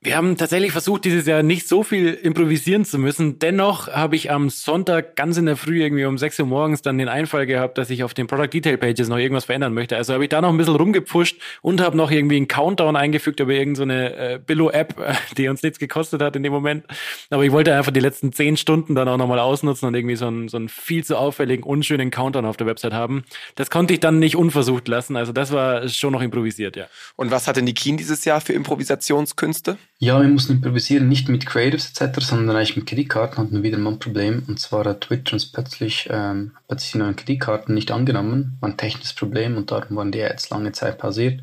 Wir 0.00 0.16
haben 0.16 0.36
tatsächlich 0.36 0.70
versucht, 0.70 1.04
dieses 1.06 1.26
Jahr 1.26 1.42
nicht 1.42 1.66
so 1.66 1.82
viel 1.82 2.14
improvisieren 2.14 2.84
zu 2.84 3.00
müssen. 3.00 3.40
Dennoch 3.40 3.88
habe 3.88 4.14
ich 4.14 4.30
am 4.30 4.48
Sonntag 4.48 5.16
ganz 5.16 5.36
in 5.38 5.46
der 5.46 5.56
Früh 5.56 5.82
irgendwie 5.82 6.04
um 6.04 6.16
6 6.16 6.38
Uhr 6.38 6.46
morgens 6.46 6.82
dann 6.82 6.98
den 6.98 7.08
Einfall 7.08 7.46
gehabt, 7.46 7.78
dass 7.78 7.90
ich 7.90 8.04
auf 8.04 8.14
den 8.14 8.28
Product 8.28 8.48
Detail 8.52 8.76
Pages 8.76 9.08
noch 9.08 9.16
irgendwas 9.16 9.46
verändern 9.46 9.74
möchte. 9.74 9.96
Also 9.96 10.14
habe 10.14 10.22
ich 10.22 10.28
da 10.30 10.40
noch 10.40 10.50
ein 10.50 10.56
bisschen 10.56 10.76
rumgepusht 10.76 11.40
und 11.62 11.80
habe 11.80 11.96
noch 11.96 12.12
irgendwie 12.12 12.36
einen 12.36 12.46
Countdown 12.46 12.94
eingefügt 12.94 13.40
über 13.40 13.52
irgendeine 13.52 14.14
äh, 14.14 14.38
Billo-App, 14.38 14.94
die 15.36 15.48
uns 15.48 15.64
nichts 15.64 15.80
gekostet 15.80 16.22
hat 16.22 16.36
in 16.36 16.44
dem 16.44 16.52
Moment. 16.52 16.84
Aber 17.30 17.42
ich 17.42 17.50
wollte 17.50 17.74
einfach 17.74 17.92
die 17.92 17.98
letzten 17.98 18.32
10 18.32 18.56
Stunden 18.56 18.94
dann 18.94 19.08
auch 19.08 19.16
nochmal 19.16 19.40
ausnutzen 19.40 19.88
und 19.88 19.96
irgendwie 19.96 20.14
so 20.14 20.28
einen, 20.28 20.46
so 20.46 20.58
einen 20.58 20.68
viel 20.68 21.02
zu 21.02 21.18
auffälligen, 21.18 21.64
unschönen 21.64 22.12
Countdown 22.12 22.44
auf 22.44 22.56
der 22.56 22.68
Website 22.68 22.92
haben. 22.92 23.24
Das 23.56 23.68
konnte 23.68 23.94
ich 23.94 24.00
dann 24.00 24.20
nicht 24.20 24.36
unversucht 24.36 24.86
lassen. 24.86 25.16
Also 25.16 25.32
das 25.32 25.50
war 25.50 25.88
schon 25.88 26.12
noch 26.12 26.22
improvisiert, 26.22 26.76
ja. 26.76 26.86
Und 27.16 27.32
was 27.32 27.48
hatte 27.48 27.62
Nikin 27.62 27.96
dieses 27.96 28.24
Jahr 28.24 28.40
für 28.40 28.52
Improvisationskünste? 28.52 29.76
Ja, 30.00 30.20
wir 30.20 30.28
mussten 30.28 30.52
improvisieren, 30.52 31.08
nicht 31.08 31.28
mit 31.28 31.44
Creatives 31.44 31.90
etc., 31.90 32.24
sondern 32.24 32.54
eigentlich 32.54 32.76
mit 32.76 32.86
Kreditkarten 32.86 33.38
hatten 33.38 33.52
wir 33.56 33.62
wieder 33.64 33.78
mal 33.78 33.94
ein 33.94 33.98
Problem. 33.98 34.44
Und 34.46 34.60
zwar 34.60 34.84
hat 34.84 35.00
Twitch 35.00 35.32
uns 35.32 35.50
plötzlich, 35.50 36.08
ähm, 36.08 36.52
plötzlich 36.68 36.92
die 36.92 36.98
neuen 36.98 37.16
Kreditkarten 37.16 37.74
nicht 37.74 37.90
angenommen. 37.90 38.56
War 38.60 38.68
ein 38.68 38.76
technisches 38.76 39.12
Problem 39.14 39.56
und 39.56 39.72
darum 39.72 39.96
waren 39.96 40.12
die 40.12 40.22
Ads 40.22 40.50
lange 40.50 40.70
Zeit 40.70 40.98
pausiert. 40.98 41.42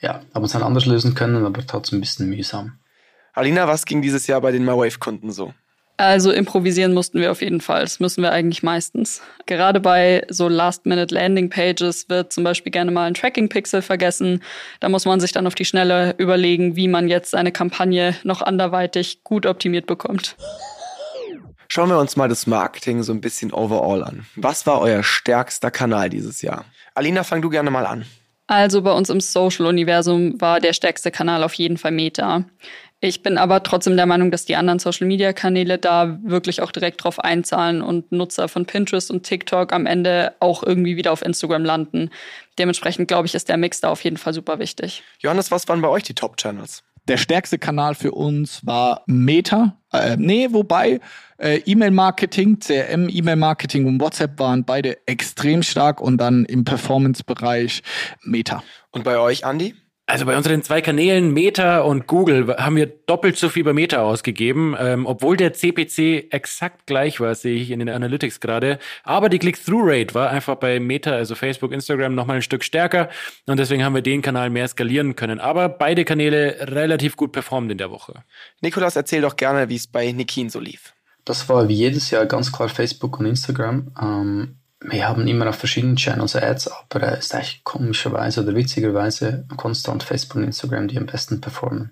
Ja, 0.00 0.22
haben 0.34 0.42
uns 0.42 0.52
dann 0.52 0.62
anders 0.62 0.86
lösen 0.86 1.14
können, 1.14 1.44
aber 1.44 1.66
trotzdem 1.66 1.98
ein 1.98 2.00
bisschen 2.00 2.30
mühsam. 2.30 2.78
Alina, 3.34 3.68
was 3.68 3.84
ging 3.84 4.00
dieses 4.00 4.26
Jahr 4.26 4.40
bei 4.40 4.50
den 4.50 4.64
MyWave-Kunden 4.64 5.30
so? 5.30 5.52
Also 6.00 6.32
improvisieren 6.32 6.94
mussten 6.94 7.20
wir 7.20 7.30
auf 7.30 7.42
jeden 7.42 7.60
Fall. 7.60 7.82
Das 7.82 8.00
müssen 8.00 8.22
wir 8.22 8.32
eigentlich 8.32 8.62
meistens. 8.62 9.20
Gerade 9.44 9.80
bei 9.80 10.24
so 10.30 10.48
Last-Minute-Landing-Pages 10.48 12.08
wird 12.08 12.32
zum 12.32 12.42
Beispiel 12.42 12.72
gerne 12.72 12.90
mal 12.90 13.04
ein 13.04 13.12
Tracking-Pixel 13.12 13.82
vergessen. 13.82 14.42
Da 14.80 14.88
muss 14.88 15.04
man 15.04 15.20
sich 15.20 15.32
dann 15.32 15.46
auf 15.46 15.54
die 15.54 15.66
Schnelle 15.66 16.14
überlegen, 16.16 16.74
wie 16.74 16.88
man 16.88 17.10
jetzt 17.10 17.32
seine 17.32 17.52
Kampagne 17.52 18.16
noch 18.24 18.40
anderweitig 18.40 19.24
gut 19.24 19.44
optimiert 19.44 19.84
bekommt. 19.84 20.36
Schauen 21.68 21.90
wir 21.90 21.98
uns 21.98 22.16
mal 22.16 22.30
das 22.30 22.46
Marketing 22.46 23.02
so 23.02 23.12
ein 23.12 23.20
bisschen 23.20 23.52
overall 23.52 24.02
an. 24.02 24.24
Was 24.36 24.66
war 24.66 24.80
euer 24.80 25.02
stärkster 25.02 25.70
Kanal 25.70 26.08
dieses 26.08 26.40
Jahr? 26.40 26.64
Alina, 26.94 27.24
fang 27.24 27.42
du 27.42 27.50
gerne 27.50 27.70
mal 27.70 27.84
an. 27.84 28.06
Also 28.46 28.82
bei 28.82 28.90
uns 28.90 29.10
im 29.10 29.20
Social-Universum 29.20 30.40
war 30.40 30.60
der 30.60 30.72
stärkste 30.72 31.10
Kanal 31.10 31.44
auf 31.44 31.54
jeden 31.54 31.76
Fall 31.76 31.92
Meta. 31.92 32.46
Ich 33.02 33.22
bin 33.22 33.38
aber 33.38 33.62
trotzdem 33.62 33.96
der 33.96 34.04
Meinung, 34.04 34.30
dass 34.30 34.44
die 34.44 34.56
anderen 34.56 34.78
Social-Media-Kanäle 34.78 35.78
da 35.78 36.18
wirklich 36.22 36.60
auch 36.60 36.70
direkt 36.70 37.02
drauf 37.02 37.18
einzahlen 37.18 37.80
und 37.80 38.12
Nutzer 38.12 38.46
von 38.46 38.66
Pinterest 38.66 39.10
und 39.10 39.22
TikTok 39.22 39.72
am 39.72 39.86
Ende 39.86 40.34
auch 40.38 40.62
irgendwie 40.62 40.96
wieder 40.96 41.10
auf 41.10 41.22
Instagram 41.22 41.64
landen. 41.64 42.10
Dementsprechend 42.58 43.08
glaube 43.08 43.26
ich, 43.26 43.34
ist 43.34 43.48
der 43.48 43.56
Mix 43.56 43.80
da 43.80 43.88
auf 43.88 44.04
jeden 44.04 44.18
Fall 44.18 44.34
super 44.34 44.58
wichtig. 44.58 45.02
Johannes, 45.20 45.50
was 45.50 45.66
waren 45.66 45.80
bei 45.80 45.88
euch 45.88 46.02
die 46.02 46.14
Top-Channels? 46.14 46.82
Der 47.08 47.16
stärkste 47.16 47.58
Kanal 47.58 47.94
für 47.94 48.12
uns 48.12 48.64
war 48.66 49.02
Meta. 49.06 49.78
Äh, 49.92 50.16
nee, 50.18 50.48
wobei 50.50 51.00
äh, 51.38 51.56
E-Mail-Marketing, 51.64 52.60
CRM, 52.60 53.08
E-Mail-Marketing 53.08 53.86
und 53.86 53.98
WhatsApp 53.98 54.38
waren 54.38 54.64
beide 54.64 54.98
extrem 55.06 55.62
stark 55.62 56.02
und 56.02 56.18
dann 56.18 56.44
im 56.44 56.64
Performance-Bereich 56.64 57.82
Meta. 58.24 58.62
Und 58.90 59.04
bei 59.04 59.18
euch, 59.18 59.44
Andy? 59.44 59.74
Also 60.10 60.26
bei 60.26 60.36
unseren 60.36 60.60
zwei 60.64 60.80
Kanälen 60.80 61.32
Meta 61.32 61.82
und 61.82 62.08
Google 62.08 62.56
haben 62.56 62.74
wir 62.74 62.86
doppelt 62.86 63.36
so 63.36 63.48
viel 63.48 63.62
bei 63.62 63.72
Meta 63.72 64.02
ausgegeben, 64.02 64.74
ähm, 64.76 65.06
obwohl 65.06 65.36
der 65.36 65.52
CPC 65.52 66.32
exakt 66.32 66.88
gleich 66.88 67.20
war, 67.20 67.36
sehe 67.36 67.54
ich 67.54 67.70
in 67.70 67.78
den 67.78 67.88
Analytics 67.88 68.40
gerade. 68.40 68.80
Aber 69.04 69.28
die 69.28 69.38
Click-Through-Rate 69.38 70.12
war 70.12 70.30
einfach 70.30 70.56
bei 70.56 70.80
Meta, 70.80 71.12
also 71.12 71.36
Facebook, 71.36 71.70
Instagram, 71.70 72.16
nochmal 72.16 72.36
ein 72.36 72.42
Stück 72.42 72.64
stärker 72.64 73.08
und 73.46 73.60
deswegen 73.60 73.84
haben 73.84 73.94
wir 73.94 74.02
den 74.02 74.20
Kanal 74.20 74.50
mehr 74.50 74.66
skalieren 74.66 75.14
können. 75.14 75.38
Aber 75.38 75.68
beide 75.68 76.04
Kanäle 76.04 76.56
relativ 76.62 77.16
gut 77.16 77.30
performt 77.30 77.70
in 77.70 77.78
der 77.78 77.92
Woche. 77.92 78.24
Nikolas, 78.62 78.96
erzähl 78.96 79.22
doch 79.22 79.36
gerne, 79.36 79.68
wie 79.68 79.76
es 79.76 79.86
bei 79.86 80.10
Nikin 80.10 80.50
so 80.50 80.58
lief. 80.58 80.92
Das 81.24 81.48
war 81.48 81.68
wie 81.68 81.74
jedes 81.74 82.10
Jahr 82.10 82.26
ganz 82.26 82.50
klar 82.50 82.68
Facebook 82.68 83.20
und 83.20 83.26
Instagram. 83.26 83.94
Ähm, 84.02 84.59
wir 84.82 85.06
haben 85.06 85.26
immer 85.26 85.48
auf 85.48 85.56
verschiedenen 85.56 85.96
Channels 85.96 86.36
Ads, 86.36 86.68
aber 86.68 87.02
es 87.02 87.12
äh, 87.12 87.18
ist 87.18 87.34
eigentlich 87.34 87.64
komischerweise 87.64 88.42
oder 88.42 88.54
witzigerweise 88.54 89.46
konstant 89.56 90.02
Facebook 90.02 90.36
und 90.36 90.44
Instagram, 90.44 90.88
die 90.88 90.96
am 90.96 91.06
besten 91.06 91.40
performen. 91.40 91.90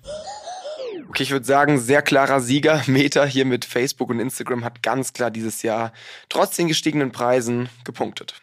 Okay, 1.09 1.23
ich 1.23 1.31
würde 1.31 1.45
sagen, 1.45 1.79
sehr 1.79 2.01
klarer 2.01 2.39
Sieger. 2.39 2.83
Meta 2.87 3.25
hier 3.25 3.45
mit 3.45 3.65
Facebook 3.65 4.09
und 4.09 4.19
Instagram 4.19 4.63
hat 4.63 4.83
ganz 4.83 5.13
klar 5.13 5.31
dieses 5.31 5.61
Jahr 5.61 5.93
trotz 6.29 6.55
den 6.55 6.67
gestiegenen 6.67 7.11
Preisen 7.11 7.69
gepunktet. 7.83 8.35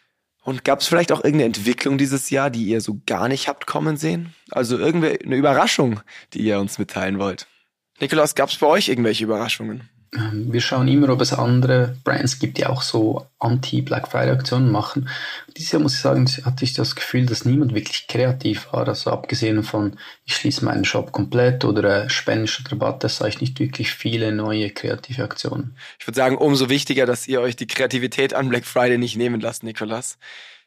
Und 0.43 0.63
gab 0.63 0.79
es 0.79 0.87
vielleicht 0.87 1.11
auch 1.11 1.25
irgendeine 1.25 1.45
Entwicklung 1.45 1.97
dieses 1.97 2.29
Jahr, 2.29 2.49
die 2.49 2.63
ihr 2.63 2.79
so 2.79 3.01
gar 3.05 3.27
nicht 3.27 3.49
habt 3.49 3.67
kommen 3.67 3.97
sehen? 3.97 4.33
Also 4.51 4.77
irgendeine 4.77 5.35
Überraschung, 5.35 5.99
die 6.33 6.39
ihr 6.39 6.59
uns 6.59 6.77
mitteilen 6.77 7.19
wollt? 7.19 7.47
Nikolaus, 7.99 8.33
gab 8.33 8.49
es 8.49 8.55
bei 8.55 8.67
euch 8.67 8.87
irgendwelche 8.87 9.25
Überraschungen? 9.25 9.89
Ähm, 10.15 10.51
wir 10.51 10.61
schauen 10.61 10.87
immer, 10.87 11.09
ob 11.09 11.21
es 11.21 11.33
andere 11.33 11.97
Brands 12.03 12.39
gibt, 12.39 12.57
die 12.57 12.65
auch 12.65 12.81
so 12.81 13.27
Anti-Black 13.39 14.07
Friday-Aktionen 14.07 14.71
machen. 14.71 15.09
Dieses 15.55 15.71
Jahr 15.71 15.81
muss 15.81 15.95
ich 15.95 15.99
sagen, 15.99 16.27
hatte 16.45 16.63
ich 16.63 16.73
das 16.73 16.95
Gefühl, 16.95 17.25
dass 17.25 17.45
niemand 17.45 17.75
wirklich 17.75 18.07
kreativ 18.07 18.71
war. 18.71 18.87
Also 18.87 19.11
abgesehen 19.11 19.63
von, 19.63 19.97
ich 20.25 20.35
schließe 20.35 20.63
meinen 20.63 20.85
Shop 20.85 21.11
komplett 21.11 21.65
oder 21.65 22.05
äh, 22.05 22.09
Spende 22.09 22.47
statt 22.47 22.71
Rabatt, 22.71 23.03
da 23.03 23.09
sah 23.09 23.27
ich 23.27 23.41
nicht 23.41 23.59
wirklich 23.59 23.91
viele 23.91 24.31
neue 24.31 24.69
kreative 24.69 25.23
Aktionen. 25.23 25.75
Ich 25.99 26.07
würde 26.07 26.17
sagen, 26.17 26.37
umso 26.37 26.69
wichtiger, 26.69 27.05
dass 27.05 27.27
ihr 27.27 27.41
euch 27.41 27.55
die 27.55 27.67
Kreativität 27.67 28.33
an 28.33 28.49
Black 28.49 28.65
Friday 28.65 28.97
nicht 28.97 29.17
nehmen 29.17 29.41
lasst, 29.41 29.63
Nikolas. 29.63 30.17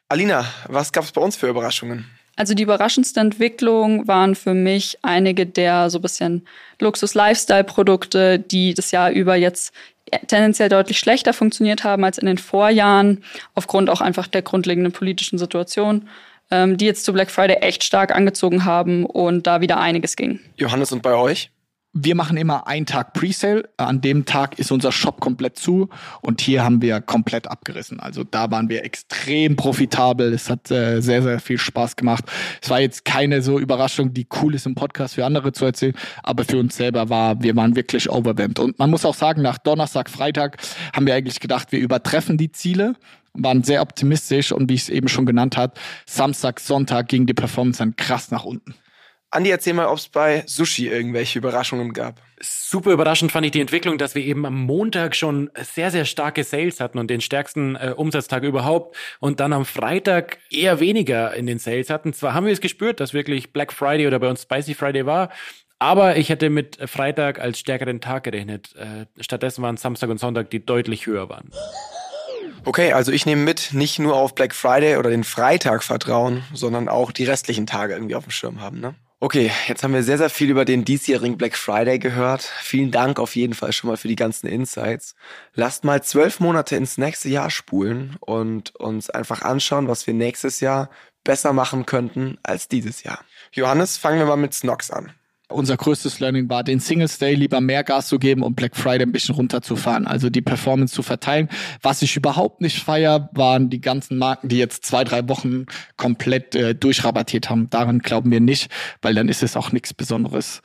Alina, 0.07 0.45
was 0.67 0.91
gab 0.91 1.03
es 1.03 1.11
bei 1.11 1.21
uns 1.21 1.35
für 1.35 1.47
Überraschungen? 1.47 2.05
Also 2.41 2.55
die 2.55 2.63
überraschendste 2.63 3.19
Entwicklung 3.19 4.07
waren 4.07 4.33
für 4.33 4.55
mich 4.55 4.97
einige 5.03 5.45
der 5.45 5.91
so 5.91 5.99
ein 5.99 6.01
bisschen 6.01 6.47
Luxus-Lifestyle-Produkte, 6.79 8.39
die 8.39 8.73
das 8.73 8.89
Jahr 8.89 9.11
über 9.11 9.35
jetzt 9.35 9.71
tendenziell 10.25 10.67
deutlich 10.67 10.97
schlechter 10.97 11.33
funktioniert 11.33 11.83
haben 11.83 12.03
als 12.03 12.17
in 12.17 12.25
den 12.25 12.39
Vorjahren, 12.39 13.23
aufgrund 13.53 13.91
auch 13.91 14.01
einfach 14.01 14.25
der 14.25 14.41
grundlegenden 14.41 14.91
politischen 14.91 15.37
Situation, 15.37 16.09
ähm, 16.49 16.77
die 16.77 16.85
jetzt 16.85 17.05
zu 17.05 17.13
Black 17.13 17.29
Friday 17.29 17.57
echt 17.57 17.83
stark 17.83 18.15
angezogen 18.15 18.65
haben 18.65 19.05
und 19.05 19.45
da 19.45 19.61
wieder 19.61 19.79
einiges 19.79 20.15
ging. 20.15 20.39
Johannes, 20.57 20.91
und 20.91 21.03
bei 21.03 21.13
euch? 21.13 21.50
Wir 21.93 22.15
machen 22.15 22.37
immer 22.37 22.67
einen 22.67 22.85
Tag 22.85 23.13
Presale. 23.13 23.69
An 23.75 23.99
dem 23.99 24.25
Tag 24.25 24.59
ist 24.59 24.71
unser 24.71 24.91
Shop 24.91 25.19
komplett 25.19 25.59
zu 25.59 25.89
und 26.21 26.39
hier 26.39 26.63
haben 26.63 26.81
wir 26.81 27.01
komplett 27.01 27.47
abgerissen. 27.49 27.99
Also 27.99 28.23
da 28.23 28.49
waren 28.49 28.69
wir 28.69 28.85
extrem 28.85 29.57
profitabel. 29.57 30.33
Es 30.33 30.49
hat 30.49 30.71
äh, 30.71 31.01
sehr, 31.01 31.21
sehr 31.21 31.39
viel 31.39 31.57
Spaß 31.57 31.97
gemacht. 31.97 32.23
Es 32.61 32.69
war 32.69 32.79
jetzt 32.79 33.03
keine 33.03 33.41
so 33.41 33.59
Überraschung, 33.59 34.13
die 34.13 34.27
cool 34.41 34.55
ist 34.55 34.65
im 34.65 34.75
Podcast 34.75 35.15
für 35.15 35.25
andere 35.25 35.51
zu 35.51 35.65
erzählen, 35.65 35.95
aber 36.23 36.45
für 36.45 36.59
uns 36.59 36.77
selber 36.77 37.09
war, 37.09 37.43
wir 37.43 37.55
waren 37.57 37.75
wirklich 37.75 38.09
overwhelmed. 38.09 38.59
Und 38.59 38.79
man 38.79 38.89
muss 38.89 39.03
auch 39.03 39.15
sagen, 39.15 39.41
nach 39.41 39.57
Donnerstag, 39.57 40.09
Freitag 40.09 40.57
haben 40.93 41.05
wir 41.05 41.15
eigentlich 41.15 41.41
gedacht, 41.41 41.71
wir 41.71 41.79
übertreffen 41.79 42.37
die 42.37 42.51
Ziele 42.51 42.95
waren 43.33 43.63
sehr 43.63 43.81
optimistisch 43.81 44.51
und 44.51 44.69
wie 44.69 44.73
ich 44.73 44.81
es 44.81 44.89
eben 44.89 45.07
schon 45.07 45.25
genannt 45.25 45.55
hat, 45.55 45.79
Samstag, 46.05 46.59
Sonntag 46.59 47.07
ging 47.07 47.25
die 47.25 47.33
Performance 47.33 47.79
dann 47.79 47.95
krass 47.95 48.29
nach 48.29 48.43
unten. 48.43 48.75
Andi, 49.33 49.49
erzähl 49.49 49.73
mal, 49.73 49.87
ob 49.87 49.97
es 49.97 50.09
bei 50.09 50.43
Sushi 50.45 50.89
irgendwelche 50.89 51.39
Überraschungen 51.39 51.93
gab. 51.93 52.21
Super 52.41 52.91
überraschend 52.91 53.31
fand 53.31 53.45
ich 53.45 53.53
die 53.53 53.61
Entwicklung, 53.61 53.97
dass 53.97 54.13
wir 54.13 54.21
eben 54.23 54.45
am 54.45 54.61
Montag 54.65 55.15
schon 55.15 55.49
sehr, 55.55 55.89
sehr 55.89 56.03
starke 56.03 56.43
Sales 56.43 56.81
hatten 56.81 56.99
und 56.99 57.09
den 57.09 57.21
stärksten 57.21 57.77
äh, 57.77 57.93
Umsatztag 57.95 58.43
überhaupt 58.43 58.97
und 59.21 59.39
dann 59.39 59.53
am 59.53 59.63
Freitag 59.63 60.39
eher 60.49 60.81
weniger 60.81 61.33
in 61.33 61.45
den 61.45 61.59
Sales 61.59 61.89
hatten. 61.89 62.11
Zwar 62.11 62.33
haben 62.33 62.45
wir 62.45 62.51
es 62.51 62.59
gespürt, 62.59 62.99
dass 62.99 63.13
wirklich 63.13 63.53
Black 63.53 63.71
Friday 63.71 64.05
oder 64.05 64.19
bei 64.19 64.29
uns 64.29 64.41
Spicy 64.41 64.73
Friday 64.73 65.05
war, 65.05 65.29
aber 65.79 66.17
ich 66.17 66.27
hätte 66.27 66.49
mit 66.49 66.77
Freitag 66.89 67.39
als 67.39 67.57
stärkeren 67.57 68.01
Tag 68.01 68.25
gerechnet. 68.25 68.75
Äh, 68.75 69.05
stattdessen 69.23 69.61
waren 69.61 69.77
Samstag 69.77 70.09
und 70.09 70.19
Sonntag, 70.19 70.49
die 70.49 70.65
deutlich 70.65 71.05
höher 71.05 71.29
waren. 71.29 71.51
Okay, 72.65 72.91
also 72.91 73.13
ich 73.13 73.25
nehme 73.25 73.43
mit, 73.43 73.69
nicht 73.71 73.97
nur 73.97 74.15
auf 74.15 74.35
Black 74.35 74.53
Friday 74.53 74.97
oder 74.97 75.09
den 75.09 75.23
Freitag 75.23 75.83
vertrauen, 75.83 76.43
sondern 76.53 76.89
auch 76.89 77.13
die 77.13 77.23
restlichen 77.23 77.65
Tage 77.65 77.93
irgendwie 77.93 78.15
auf 78.15 78.25
dem 78.25 78.31
Schirm 78.31 78.59
haben, 78.59 78.81
ne? 78.81 78.93
Okay, 79.23 79.51
jetzt 79.67 79.83
haben 79.83 79.93
wir 79.93 80.01
sehr, 80.01 80.17
sehr 80.17 80.31
viel 80.31 80.49
über 80.49 80.65
den 80.65 80.83
diesjährigen 80.83 81.37
Black 81.37 81.55
Friday 81.55 81.99
gehört. 81.99 82.41
Vielen 82.41 82.89
Dank 82.89 83.19
auf 83.19 83.35
jeden 83.35 83.53
Fall 83.53 83.71
schon 83.71 83.91
mal 83.91 83.95
für 83.95 84.07
die 84.07 84.15
ganzen 84.15 84.47
Insights. 84.47 85.13
Lasst 85.53 85.83
mal 85.83 86.01
zwölf 86.01 86.39
Monate 86.39 86.75
ins 86.75 86.97
nächste 86.97 87.29
Jahr 87.29 87.51
spulen 87.51 88.17
und 88.19 88.75
uns 88.77 89.11
einfach 89.11 89.43
anschauen, 89.43 89.87
was 89.87 90.07
wir 90.07 90.15
nächstes 90.15 90.59
Jahr 90.59 90.89
besser 91.23 91.53
machen 91.53 91.85
könnten 91.85 92.39
als 92.41 92.67
dieses 92.67 93.03
Jahr. 93.03 93.23
Johannes, 93.51 93.95
fangen 93.95 94.17
wir 94.17 94.25
mal 94.25 94.37
mit 94.37 94.55
Snox 94.55 94.89
an 94.89 95.13
unser 95.53 95.77
größtes 95.77 96.19
Learning 96.19 96.49
war, 96.49 96.63
den 96.63 96.79
Singles 96.79 97.17
Day 97.17 97.35
lieber 97.35 97.61
mehr 97.61 97.83
Gas 97.83 98.07
zu 98.07 98.19
geben 98.19 98.43
und 98.43 98.55
Black 98.55 98.75
Friday 98.75 99.03
ein 99.03 99.11
bisschen 99.11 99.35
runterzufahren, 99.35 100.07
also 100.07 100.29
die 100.29 100.41
Performance 100.41 100.93
zu 100.93 101.03
verteilen. 101.03 101.49
Was 101.81 102.01
ich 102.01 102.15
überhaupt 102.15 102.61
nicht 102.61 102.83
feier, 102.83 103.29
waren 103.33 103.69
die 103.69 103.81
ganzen 103.81 104.17
Marken, 104.17 104.49
die 104.49 104.57
jetzt 104.57 104.85
zwei, 104.85 105.03
drei 105.03 105.27
Wochen 105.29 105.65
komplett 105.97 106.55
äh, 106.55 106.75
durchrabattiert 106.75 107.49
haben. 107.49 107.69
Daran 107.69 107.99
glauben 107.99 108.31
wir 108.31 108.39
nicht, 108.39 108.71
weil 109.01 109.13
dann 109.13 109.29
ist 109.29 109.43
es 109.43 109.55
auch 109.55 109.71
nichts 109.71 109.93
Besonderes. 109.93 110.61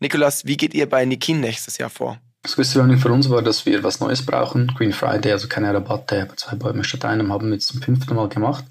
Nikolas, 0.00 0.44
wie 0.46 0.56
geht 0.56 0.74
ihr 0.74 0.88
bei 0.88 1.04
Nikin 1.04 1.40
nächstes 1.40 1.78
Jahr 1.78 1.90
vor? 1.90 2.18
Das 2.42 2.56
größte 2.56 2.78
Learning 2.78 2.98
für 2.98 3.12
uns 3.12 3.30
war, 3.30 3.40
dass 3.40 3.66
wir 3.66 3.84
was 3.84 4.00
Neues 4.00 4.26
brauchen. 4.26 4.66
Green 4.76 4.92
Friday, 4.92 5.30
also 5.30 5.46
keine 5.46 5.72
Rabatte, 5.72 6.22
aber 6.22 6.36
zwei 6.36 6.56
Bäume 6.56 6.82
statt 6.82 7.04
einem 7.04 7.32
haben 7.32 7.46
wir 7.46 7.54
jetzt 7.54 7.68
zum 7.68 7.80
fünften 7.80 8.14
Mal 8.14 8.28
gemacht 8.28 8.64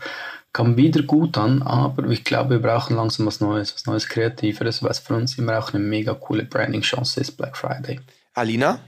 kam 0.53 0.75
wieder 0.77 1.03
gut 1.03 1.37
an, 1.37 1.61
aber 1.61 2.09
ich 2.09 2.23
glaube, 2.23 2.51
wir 2.51 2.59
brauchen 2.59 2.95
langsam 2.95 3.25
was 3.25 3.39
Neues, 3.39 3.73
was 3.73 3.85
Neues, 3.85 4.09
Kreativeres, 4.09 4.83
was 4.83 4.99
für 4.99 5.15
uns 5.15 5.37
immer 5.37 5.57
auch 5.57 5.73
eine 5.73 5.83
mega 5.83 6.13
coole 6.13 6.43
Branding-Chance 6.43 7.21
ist, 7.21 7.37
Black 7.37 7.55
Friday. 7.55 7.99
Alina? 8.33 8.79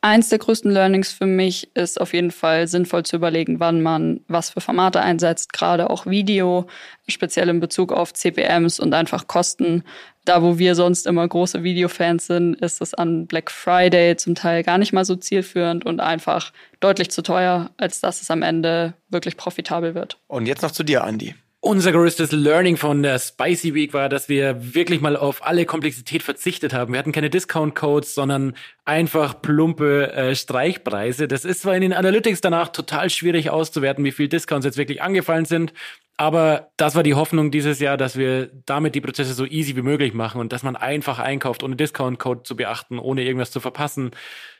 Eins 0.00 0.28
der 0.28 0.38
größten 0.38 0.70
Learnings 0.70 1.10
für 1.10 1.26
mich 1.26 1.74
ist 1.74 2.00
auf 2.00 2.14
jeden 2.14 2.30
Fall 2.30 2.68
sinnvoll 2.68 3.02
zu 3.02 3.16
überlegen, 3.16 3.58
wann 3.58 3.82
man 3.82 4.20
was 4.28 4.50
für 4.50 4.60
Formate 4.60 5.00
einsetzt, 5.00 5.52
gerade 5.52 5.90
auch 5.90 6.06
Video, 6.06 6.68
speziell 7.08 7.48
in 7.48 7.58
Bezug 7.58 7.92
auf 7.92 8.14
CPMs 8.14 8.78
und 8.78 8.94
einfach 8.94 9.26
Kosten. 9.26 9.82
Da, 10.28 10.42
wo 10.42 10.58
wir 10.58 10.74
sonst 10.74 11.06
immer 11.06 11.26
große 11.26 11.62
Videofans 11.62 12.26
sind, 12.26 12.54
ist 12.56 12.82
es 12.82 12.92
an 12.92 13.26
Black 13.26 13.50
Friday 13.50 14.14
zum 14.14 14.34
Teil 14.34 14.62
gar 14.62 14.76
nicht 14.76 14.92
mal 14.92 15.06
so 15.06 15.16
zielführend 15.16 15.86
und 15.86 16.00
einfach 16.00 16.52
deutlich 16.80 17.10
zu 17.10 17.22
teuer, 17.22 17.70
als 17.78 18.00
dass 18.00 18.20
es 18.20 18.30
am 18.30 18.42
Ende 18.42 18.92
wirklich 19.08 19.38
profitabel 19.38 19.94
wird. 19.94 20.18
Und 20.26 20.44
jetzt 20.44 20.60
noch 20.60 20.70
zu 20.70 20.82
dir, 20.82 21.02
Andy. 21.02 21.34
Unser 21.60 21.90
größtes 21.90 22.30
Learning 22.30 22.76
von 22.76 23.02
der 23.02 23.18
Spicy 23.18 23.74
Week 23.74 23.92
war, 23.92 24.08
dass 24.08 24.28
wir 24.28 24.74
wirklich 24.76 25.00
mal 25.00 25.16
auf 25.16 25.44
alle 25.44 25.66
Komplexität 25.66 26.22
verzichtet 26.22 26.72
haben. 26.72 26.92
Wir 26.92 27.00
hatten 27.00 27.10
keine 27.10 27.30
Discount-Codes, 27.30 28.14
sondern 28.14 28.54
einfach 28.84 29.42
plumpe 29.42 30.12
äh, 30.12 30.36
Streichpreise. 30.36 31.26
Das 31.26 31.44
ist 31.44 31.62
zwar 31.62 31.74
in 31.74 31.80
den 31.80 31.92
Analytics 31.92 32.40
danach 32.42 32.68
total 32.68 33.10
schwierig 33.10 33.50
auszuwerten, 33.50 34.04
wie 34.04 34.12
viel 34.12 34.28
Discounts 34.28 34.66
jetzt 34.66 34.78
wirklich 34.78 35.02
angefallen 35.02 35.46
sind. 35.46 35.72
Aber 36.16 36.70
das 36.76 36.94
war 36.94 37.02
die 37.02 37.14
Hoffnung 37.14 37.50
dieses 37.50 37.80
Jahr, 37.80 37.96
dass 37.96 38.16
wir 38.16 38.50
damit 38.66 38.94
die 38.94 39.00
Prozesse 39.00 39.34
so 39.34 39.44
easy 39.44 39.74
wie 39.74 39.82
möglich 39.82 40.14
machen 40.14 40.40
und 40.40 40.52
dass 40.52 40.62
man 40.62 40.76
einfach 40.76 41.18
einkauft, 41.18 41.64
ohne 41.64 41.74
Discount-Code 41.74 42.44
zu 42.44 42.54
beachten, 42.54 43.00
ohne 43.00 43.24
irgendwas 43.24 43.50
zu 43.50 43.58
verpassen. 43.58 44.12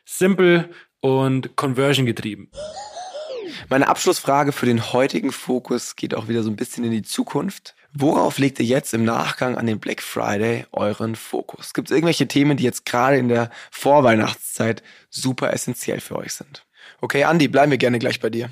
Simple 0.04 0.68
und 1.00 1.54
Conversion 1.54 2.06
getrieben. 2.06 2.50
Meine 3.68 3.88
Abschlussfrage 3.88 4.52
für 4.52 4.66
den 4.66 4.92
heutigen 4.92 5.32
Fokus 5.32 5.96
geht 5.96 6.14
auch 6.14 6.28
wieder 6.28 6.42
so 6.42 6.50
ein 6.50 6.56
bisschen 6.56 6.84
in 6.84 6.90
die 6.90 7.02
Zukunft. 7.02 7.74
Worauf 7.92 8.38
legt 8.38 8.58
ihr 8.60 8.66
jetzt 8.66 8.94
im 8.94 9.04
Nachgang 9.04 9.56
an 9.56 9.66
den 9.66 9.80
Black 9.80 10.02
Friday 10.02 10.66
euren 10.72 11.16
Fokus? 11.16 11.74
Gibt 11.74 11.88
es 11.88 11.94
irgendwelche 11.94 12.28
Themen, 12.28 12.56
die 12.56 12.64
jetzt 12.64 12.84
gerade 12.84 13.16
in 13.16 13.28
der 13.28 13.50
Vorweihnachtszeit 13.70 14.82
super 15.10 15.52
essentiell 15.52 16.00
für 16.00 16.16
euch 16.16 16.34
sind? 16.34 16.64
Okay, 17.00 17.24
Andi, 17.24 17.48
bleiben 17.48 17.70
wir 17.70 17.78
gerne 17.78 17.98
gleich 17.98 18.20
bei 18.20 18.30
dir. 18.30 18.50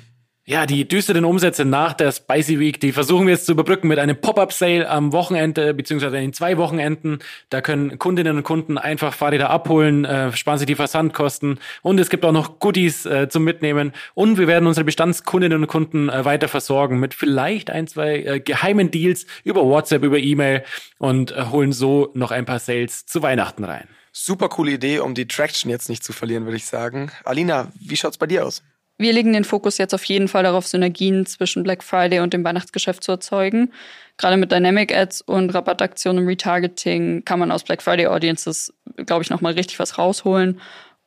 Ja, 0.49 0.65
die 0.65 0.87
düsteren 0.87 1.25
Umsätze 1.25 1.65
nach 1.65 1.91
der 1.91 2.09
Spicy 2.13 2.57
Week, 2.57 2.79
die 2.79 2.93
versuchen 2.93 3.27
wir 3.27 3.33
jetzt 3.33 3.47
zu 3.47 3.51
überbrücken 3.51 3.89
mit 3.89 3.99
einem 3.99 4.15
Pop-Up-Sale 4.15 4.89
am 4.89 5.11
Wochenende, 5.11 5.73
beziehungsweise 5.73 6.19
in 6.19 6.31
zwei 6.31 6.55
Wochenenden. 6.55 7.19
Da 7.49 7.59
können 7.59 7.99
Kundinnen 7.99 8.37
und 8.37 8.43
Kunden 8.43 8.77
einfach 8.77 9.13
Fahrräder 9.13 9.49
abholen, 9.49 10.05
äh, 10.05 10.31
sparen 10.31 10.57
sie 10.57 10.65
die 10.65 10.75
Versandkosten 10.75 11.59
und 11.81 11.99
es 11.99 12.09
gibt 12.09 12.23
auch 12.23 12.31
noch 12.31 12.59
Goodies 12.59 13.05
äh, 13.05 13.27
zum 13.27 13.43
Mitnehmen. 13.43 13.91
Und 14.13 14.37
wir 14.37 14.47
werden 14.47 14.67
unsere 14.67 14.85
Bestandskundinnen 14.85 15.63
und 15.63 15.67
Kunden 15.67 16.07
äh, 16.07 16.23
weiter 16.23 16.47
versorgen 16.47 16.97
mit 16.97 17.13
vielleicht 17.13 17.69
ein, 17.69 17.87
zwei 17.87 18.15
äh, 18.19 18.39
geheimen 18.39 18.89
Deals 18.89 19.25
über 19.43 19.65
WhatsApp, 19.65 20.05
über 20.05 20.17
E-Mail 20.17 20.63
und 20.97 21.33
äh, 21.33 21.47
holen 21.51 21.73
so 21.73 22.09
noch 22.13 22.31
ein 22.31 22.45
paar 22.45 22.59
Sales 22.59 23.05
zu 23.05 23.21
Weihnachten 23.21 23.65
rein. 23.65 23.89
Super 24.13 24.47
coole 24.47 24.71
Idee, 24.71 24.99
um 24.99 25.13
die 25.13 25.27
Traction 25.27 25.69
jetzt 25.69 25.89
nicht 25.89 26.05
zu 26.05 26.13
verlieren, 26.13 26.45
würde 26.45 26.55
ich 26.55 26.65
sagen. 26.67 27.11
Alina, 27.25 27.69
wie 27.81 27.97
schaut's 27.97 28.17
bei 28.17 28.27
dir 28.27 28.45
aus? 28.45 28.63
Wir 28.97 29.13
legen 29.13 29.33
den 29.33 29.43
Fokus 29.43 29.77
jetzt 29.77 29.93
auf 29.93 30.03
jeden 30.05 30.27
Fall 30.27 30.43
darauf, 30.43 30.65
Synergien 30.65 31.25
zwischen 31.25 31.63
Black 31.63 31.83
Friday 31.83 32.19
und 32.19 32.33
dem 32.33 32.43
Weihnachtsgeschäft 32.43 33.03
zu 33.03 33.11
erzeugen. 33.11 33.71
Gerade 34.17 34.37
mit 34.37 34.51
Dynamic 34.51 34.95
Ads 34.95 35.21
und 35.21 35.51
Rabattaktionen 35.51 36.23
und 36.23 36.27
Retargeting 36.27 37.23
kann 37.23 37.39
man 37.39 37.51
aus 37.51 37.63
Black 37.63 37.83
Friday 37.83 38.07
Audiences, 38.07 38.73
glaube 39.05 39.21
ich, 39.21 39.29
nochmal 39.29 39.53
richtig 39.53 39.77
was 39.77 39.99
rausholen. 39.99 40.59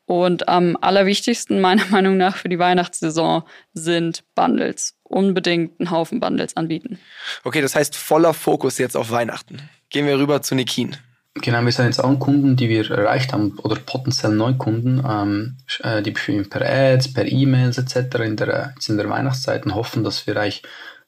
Und 0.06 0.48
am 0.48 0.76
allerwichtigsten 0.80 1.60
meiner 1.60 1.84
Meinung 1.90 2.16
nach 2.16 2.36
für 2.36 2.48
die 2.48 2.58
Weihnachtssaison 2.58 3.42
sind 3.74 4.22
Bundles. 4.36 4.96
Unbedingt 5.02 5.80
einen 5.80 5.90
Haufen 5.90 6.20
Bundles 6.20 6.56
anbieten. 6.56 7.00
Okay, 7.42 7.60
das 7.60 7.74
heißt 7.74 7.96
voller 7.96 8.34
Fokus 8.34 8.78
jetzt 8.78 8.96
auf 8.96 9.10
Weihnachten. 9.10 9.68
Gehen 9.88 10.06
wir 10.06 10.18
rüber 10.18 10.42
zu 10.42 10.54
Nikin. 10.54 10.96
Genau, 11.42 11.64
wir 11.64 11.72
sind 11.72 11.86
jetzt 11.86 12.04
an 12.04 12.18
Kunden, 12.18 12.56
die 12.56 12.68
wir 12.68 12.90
erreicht 12.90 13.32
haben 13.32 13.58
oder 13.62 13.76
potenziell 13.76 14.32
Neukunden, 14.32 15.02
ähm, 15.08 15.56
äh, 15.82 16.02
die 16.02 16.14
wir 16.14 16.48
per 16.48 16.62
Ads, 16.62 17.14
per 17.14 17.26
E-Mails 17.26 17.78
etc. 17.78 18.16
in 18.20 18.36
der, 18.36 18.74
in 18.86 18.96
der 18.96 19.08
Weihnachtszeit 19.08 19.64
und 19.64 19.74
hoffen, 19.74 20.04
dass 20.04 20.26
wir 20.26 20.36
eigentlich 20.36 20.62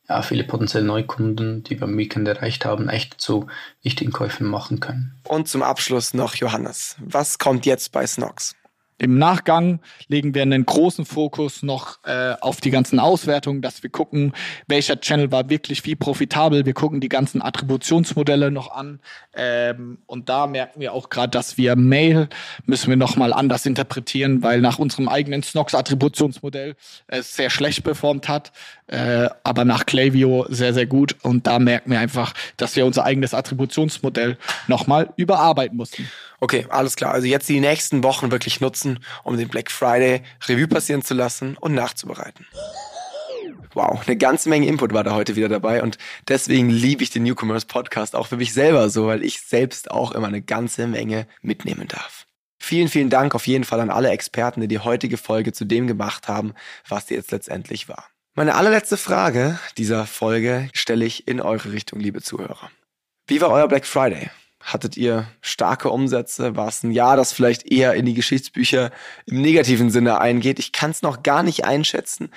ja, 0.08 0.22
viele 0.22 0.44
potenzielle 0.44 0.86
Neukunden, 0.86 1.62
die 1.62 1.80
am 1.80 1.96
Weekend 1.96 2.26
erreicht 2.28 2.64
haben, 2.64 2.88
echt 2.88 3.20
zu 3.20 3.46
wichtigen 3.82 4.12
Käufen 4.12 4.46
machen 4.46 4.80
können. 4.80 5.14
Und 5.24 5.48
zum 5.48 5.62
Abschluss 5.62 6.14
noch 6.14 6.34
Johannes. 6.34 6.96
Was 6.98 7.38
kommt 7.38 7.66
jetzt 7.66 7.92
bei 7.92 8.06
Snox? 8.06 8.54
Im 8.98 9.18
Nachgang 9.18 9.80
legen 10.06 10.34
wir 10.34 10.42
einen 10.42 10.64
großen 10.64 11.04
Fokus 11.04 11.62
noch 11.62 11.98
äh, 12.04 12.34
auf 12.40 12.60
die 12.60 12.70
ganzen 12.70 13.00
Auswertungen, 13.00 13.60
dass 13.60 13.82
wir 13.82 13.90
gucken, 13.90 14.32
welcher 14.68 15.00
Channel 15.00 15.32
war 15.32 15.50
wirklich 15.50 15.84
wie 15.84 15.96
profitabel. 15.96 16.66
Wir 16.66 16.74
gucken 16.74 17.00
die 17.00 17.08
ganzen 17.08 17.42
Attributionsmodelle 17.42 18.50
noch 18.50 18.70
an. 18.70 19.00
Ähm, 19.34 19.98
und 20.06 20.28
da 20.28 20.46
merken 20.46 20.80
wir 20.80 20.92
auch 20.92 21.08
gerade, 21.08 21.30
dass 21.30 21.56
wir 21.56 21.74
Mail 21.74 22.28
müssen 22.66 22.90
wir 22.90 22.96
noch 22.96 23.16
mal 23.16 23.32
anders 23.32 23.66
interpretieren, 23.66 24.42
weil 24.42 24.60
nach 24.60 24.78
unserem 24.78 25.08
eigenen 25.08 25.42
Snox-Attributionsmodell 25.42 26.76
es 27.08 27.34
sehr 27.34 27.50
schlecht 27.50 27.82
performt 27.82 28.28
hat, 28.28 28.52
äh, 28.86 29.28
aber 29.42 29.64
nach 29.64 29.86
Klaviyo 29.86 30.46
sehr, 30.48 30.74
sehr 30.74 30.86
gut. 30.86 31.16
Und 31.22 31.46
da 31.46 31.58
merken 31.58 31.90
wir 31.90 31.98
einfach, 31.98 32.34
dass 32.56 32.76
wir 32.76 32.86
unser 32.86 33.04
eigenes 33.04 33.34
Attributionsmodell 33.34 34.38
noch 34.68 34.86
mal 34.86 35.12
überarbeiten 35.16 35.76
mussten. 35.76 36.08
Okay, 36.40 36.66
alles 36.70 36.96
klar. 36.96 37.12
Also 37.14 37.28
jetzt 37.28 37.48
die 37.48 37.60
nächsten 37.60 38.02
Wochen 38.02 38.32
wirklich 38.32 38.60
nutzen, 38.82 39.04
um 39.24 39.36
den 39.36 39.48
Black 39.48 39.70
Friday 39.70 40.22
Revue 40.46 40.68
passieren 40.68 41.02
zu 41.02 41.14
lassen 41.14 41.56
und 41.58 41.74
nachzubereiten. 41.74 42.46
Wow, 43.74 44.02
eine 44.06 44.16
ganze 44.16 44.50
Menge 44.50 44.66
Input 44.66 44.92
war 44.92 45.02
da 45.02 45.14
heute 45.14 45.34
wieder 45.34 45.48
dabei 45.48 45.82
und 45.82 45.96
deswegen 46.28 46.68
liebe 46.68 47.02
ich 47.02 47.10
den 47.10 47.22
Newcomers 47.22 47.64
Podcast 47.64 48.14
auch 48.14 48.26
für 48.26 48.36
mich 48.36 48.52
selber 48.52 48.90
so, 48.90 49.06
weil 49.06 49.24
ich 49.24 49.40
selbst 49.40 49.90
auch 49.90 50.12
immer 50.12 50.26
eine 50.26 50.42
ganze 50.42 50.86
Menge 50.86 51.26
mitnehmen 51.40 51.88
darf. 51.88 52.26
Vielen, 52.58 52.88
vielen 52.88 53.08
Dank 53.08 53.34
auf 53.34 53.46
jeden 53.46 53.64
Fall 53.64 53.80
an 53.80 53.90
alle 53.90 54.10
Experten, 54.10 54.60
die 54.60 54.68
die 54.68 54.78
heutige 54.78 55.16
Folge 55.16 55.52
zu 55.52 55.64
dem 55.64 55.86
gemacht 55.86 56.28
haben, 56.28 56.52
was 56.86 57.06
sie 57.06 57.14
jetzt 57.14 57.32
letztendlich 57.32 57.88
war. 57.88 58.06
Meine 58.34 58.54
allerletzte 58.54 58.96
Frage 58.96 59.58
dieser 59.78 60.06
Folge 60.06 60.68
stelle 60.74 61.04
ich 61.04 61.26
in 61.26 61.40
eure 61.40 61.72
Richtung, 61.72 61.98
liebe 61.98 62.20
Zuhörer. 62.20 62.70
Wie 63.26 63.40
war 63.40 63.50
euer 63.50 63.68
Black 63.68 63.86
Friday? 63.86 64.30
Hattet 64.62 64.96
ihr 64.96 65.26
starke 65.40 65.90
Umsätze? 65.90 66.54
War 66.54 66.68
es 66.68 66.84
ein 66.84 66.92
Jahr, 66.92 67.16
das 67.16 67.32
vielleicht 67.32 67.70
eher 67.70 67.94
in 67.94 68.06
die 68.06 68.14
Geschichtsbücher 68.14 68.92
im 69.26 69.42
negativen 69.42 69.90
Sinne 69.90 70.20
eingeht? 70.20 70.60
Ich 70.60 70.70
kann 70.70 70.92
es 70.92 71.02
noch 71.02 71.24
gar 71.24 71.42
nicht 71.42 71.64
einschätzen. 71.64 72.30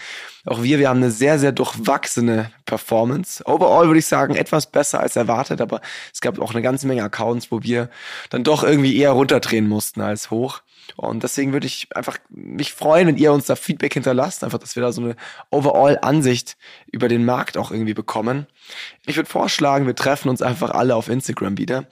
Auch 0.45 0.63
wir, 0.63 0.79
wir 0.79 0.89
haben 0.89 0.97
eine 0.97 1.11
sehr, 1.11 1.37
sehr 1.37 1.51
durchwachsene 1.51 2.51
Performance. 2.65 3.43
Overall 3.45 3.87
würde 3.87 3.99
ich 3.99 4.07
sagen, 4.07 4.35
etwas 4.35 4.71
besser 4.71 4.99
als 5.01 5.15
erwartet, 5.15 5.61
aber 5.61 5.81
es 6.11 6.19
gab 6.19 6.39
auch 6.39 6.51
eine 6.51 6.63
ganze 6.63 6.87
Menge 6.87 7.03
Accounts, 7.03 7.51
wo 7.51 7.61
wir 7.61 7.89
dann 8.31 8.43
doch 8.43 8.63
irgendwie 8.63 8.97
eher 8.97 9.11
runterdrehen 9.11 9.67
mussten 9.67 10.01
als 10.01 10.31
hoch. 10.31 10.61
Und 10.95 11.23
deswegen 11.23 11.53
würde 11.53 11.67
ich 11.67 11.87
einfach 11.95 12.17
mich 12.29 12.73
freuen, 12.73 13.07
wenn 13.07 13.17
ihr 13.17 13.33
uns 13.33 13.45
da 13.45 13.55
Feedback 13.55 13.93
hinterlasst, 13.93 14.43
einfach, 14.43 14.59
dass 14.59 14.75
wir 14.75 14.83
da 14.83 14.91
so 14.91 15.01
eine 15.01 15.15
Overall-Ansicht 15.49 16.57
über 16.91 17.07
den 17.07 17.25
Markt 17.25 17.57
auch 17.57 17.71
irgendwie 17.71 17.93
bekommen. 17.93 18.47
Ich 19.05 19.15
würde 19.15 19.29
vorschlagen, 19.29 19.85
wir 19.85 19.95
treffen 19.95 20.29
uns 20.29 20.41
einfach 20.41 20.71
alle 20.71 20.95
auf 20.95 21.09
Instagram 21.09 21.57
wieder. 21.57 21.85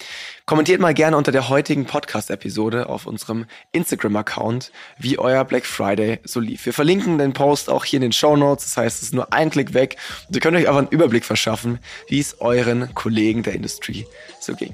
Kommentiert 0.45 0.81
mal 0.81 0.93
gerne 0.93 1.17
unter 1.17 1.31
der 1.31 1.49
heutigen 1.49 1.85
Podcast-Episode 1.85 2.87
auf 2.89 3.05
unserem 3.05 3.45
Instagram-Account, 3.71 4.71
wie 4.97 5.19
euer 5.19 5.43
Black 5.45 5.65
Friday 5.65 6.19
so 6.23 6.39
lief. 6.39 6.65
Wir 6.65 6.73
verlinken 6.73 7.17
den 7.17 7.33
Post 7.33 7.69
auch 7.69 7.85
hier 7.85 7.97
in 7.97 8.01
den 8.01 8.13
Show 8.13 8.35
Notes. 8.35 8.65
Das 8.65 8.77
heißt, 8.77 8.97
es 8.97 9.03
ist 9.03 9.13
nur 9.13 9.31
ein 9.33 9.49
Klick 9.49 9.73
weg. 9.73 9.97
Und 10.27 10.35
ihr 10.35 10.41
könnt 10.41 10.57
euch 10.57 10.67
einfach 10.67 10.79
einen 10.79 10.89
Überblick 10.89 11.25
verschaffen, 11.25 11.79
wie 12.07 12.19
es 12.19 12.41
euren 12.41 12.93
Kollegen 12.95 13.43
der 13.43 13.53
Industrie 13.53 14.05
so 14.39 14.55
ging. 14.55 14.73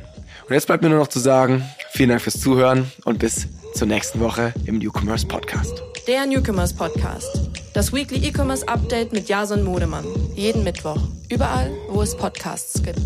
Und 0.50 0.56
jetzt 0.56 0.66
bleibt 0.66 0.82
mir 0.82 0.90
nur 0.90 0.98
noch 0.98 1.08
zu 1.10 1.20
sagen, 1.20 1.64
vielen 1.92 2.10
Dank 2.10 2.22
fürs 2.22 2.40
Zuhören 2.42 2.92
und 3.06 3.20
bis 3.20 3.48
zur 3.76 3.86
nächsten 3.88 4.20
Woche 4.20 4.52
im 4.66 4.80
Newcomers 4.80 5.24
Podcast. 5.24 5.84
Der 6.08 6.26
Newcomers 6.26 6.74
Podcast. 6.74 7.52
Das 7.76 7.94
Weekly 7.94 8.28
E-Commerce 8.28 8.68
Update 8.68 9.14
mit 9.14 9.30
Jason 9.30 9.64
Modemann. 9.64 10.06
Jeden 10.34 10.64
Mittwoch. 10.64 10.98
Überall, 11.30 11.70
wo 11.90 12.02
es 12.02 12.18
Podcasts 12.18 12.82
gibt. 12.82 13.00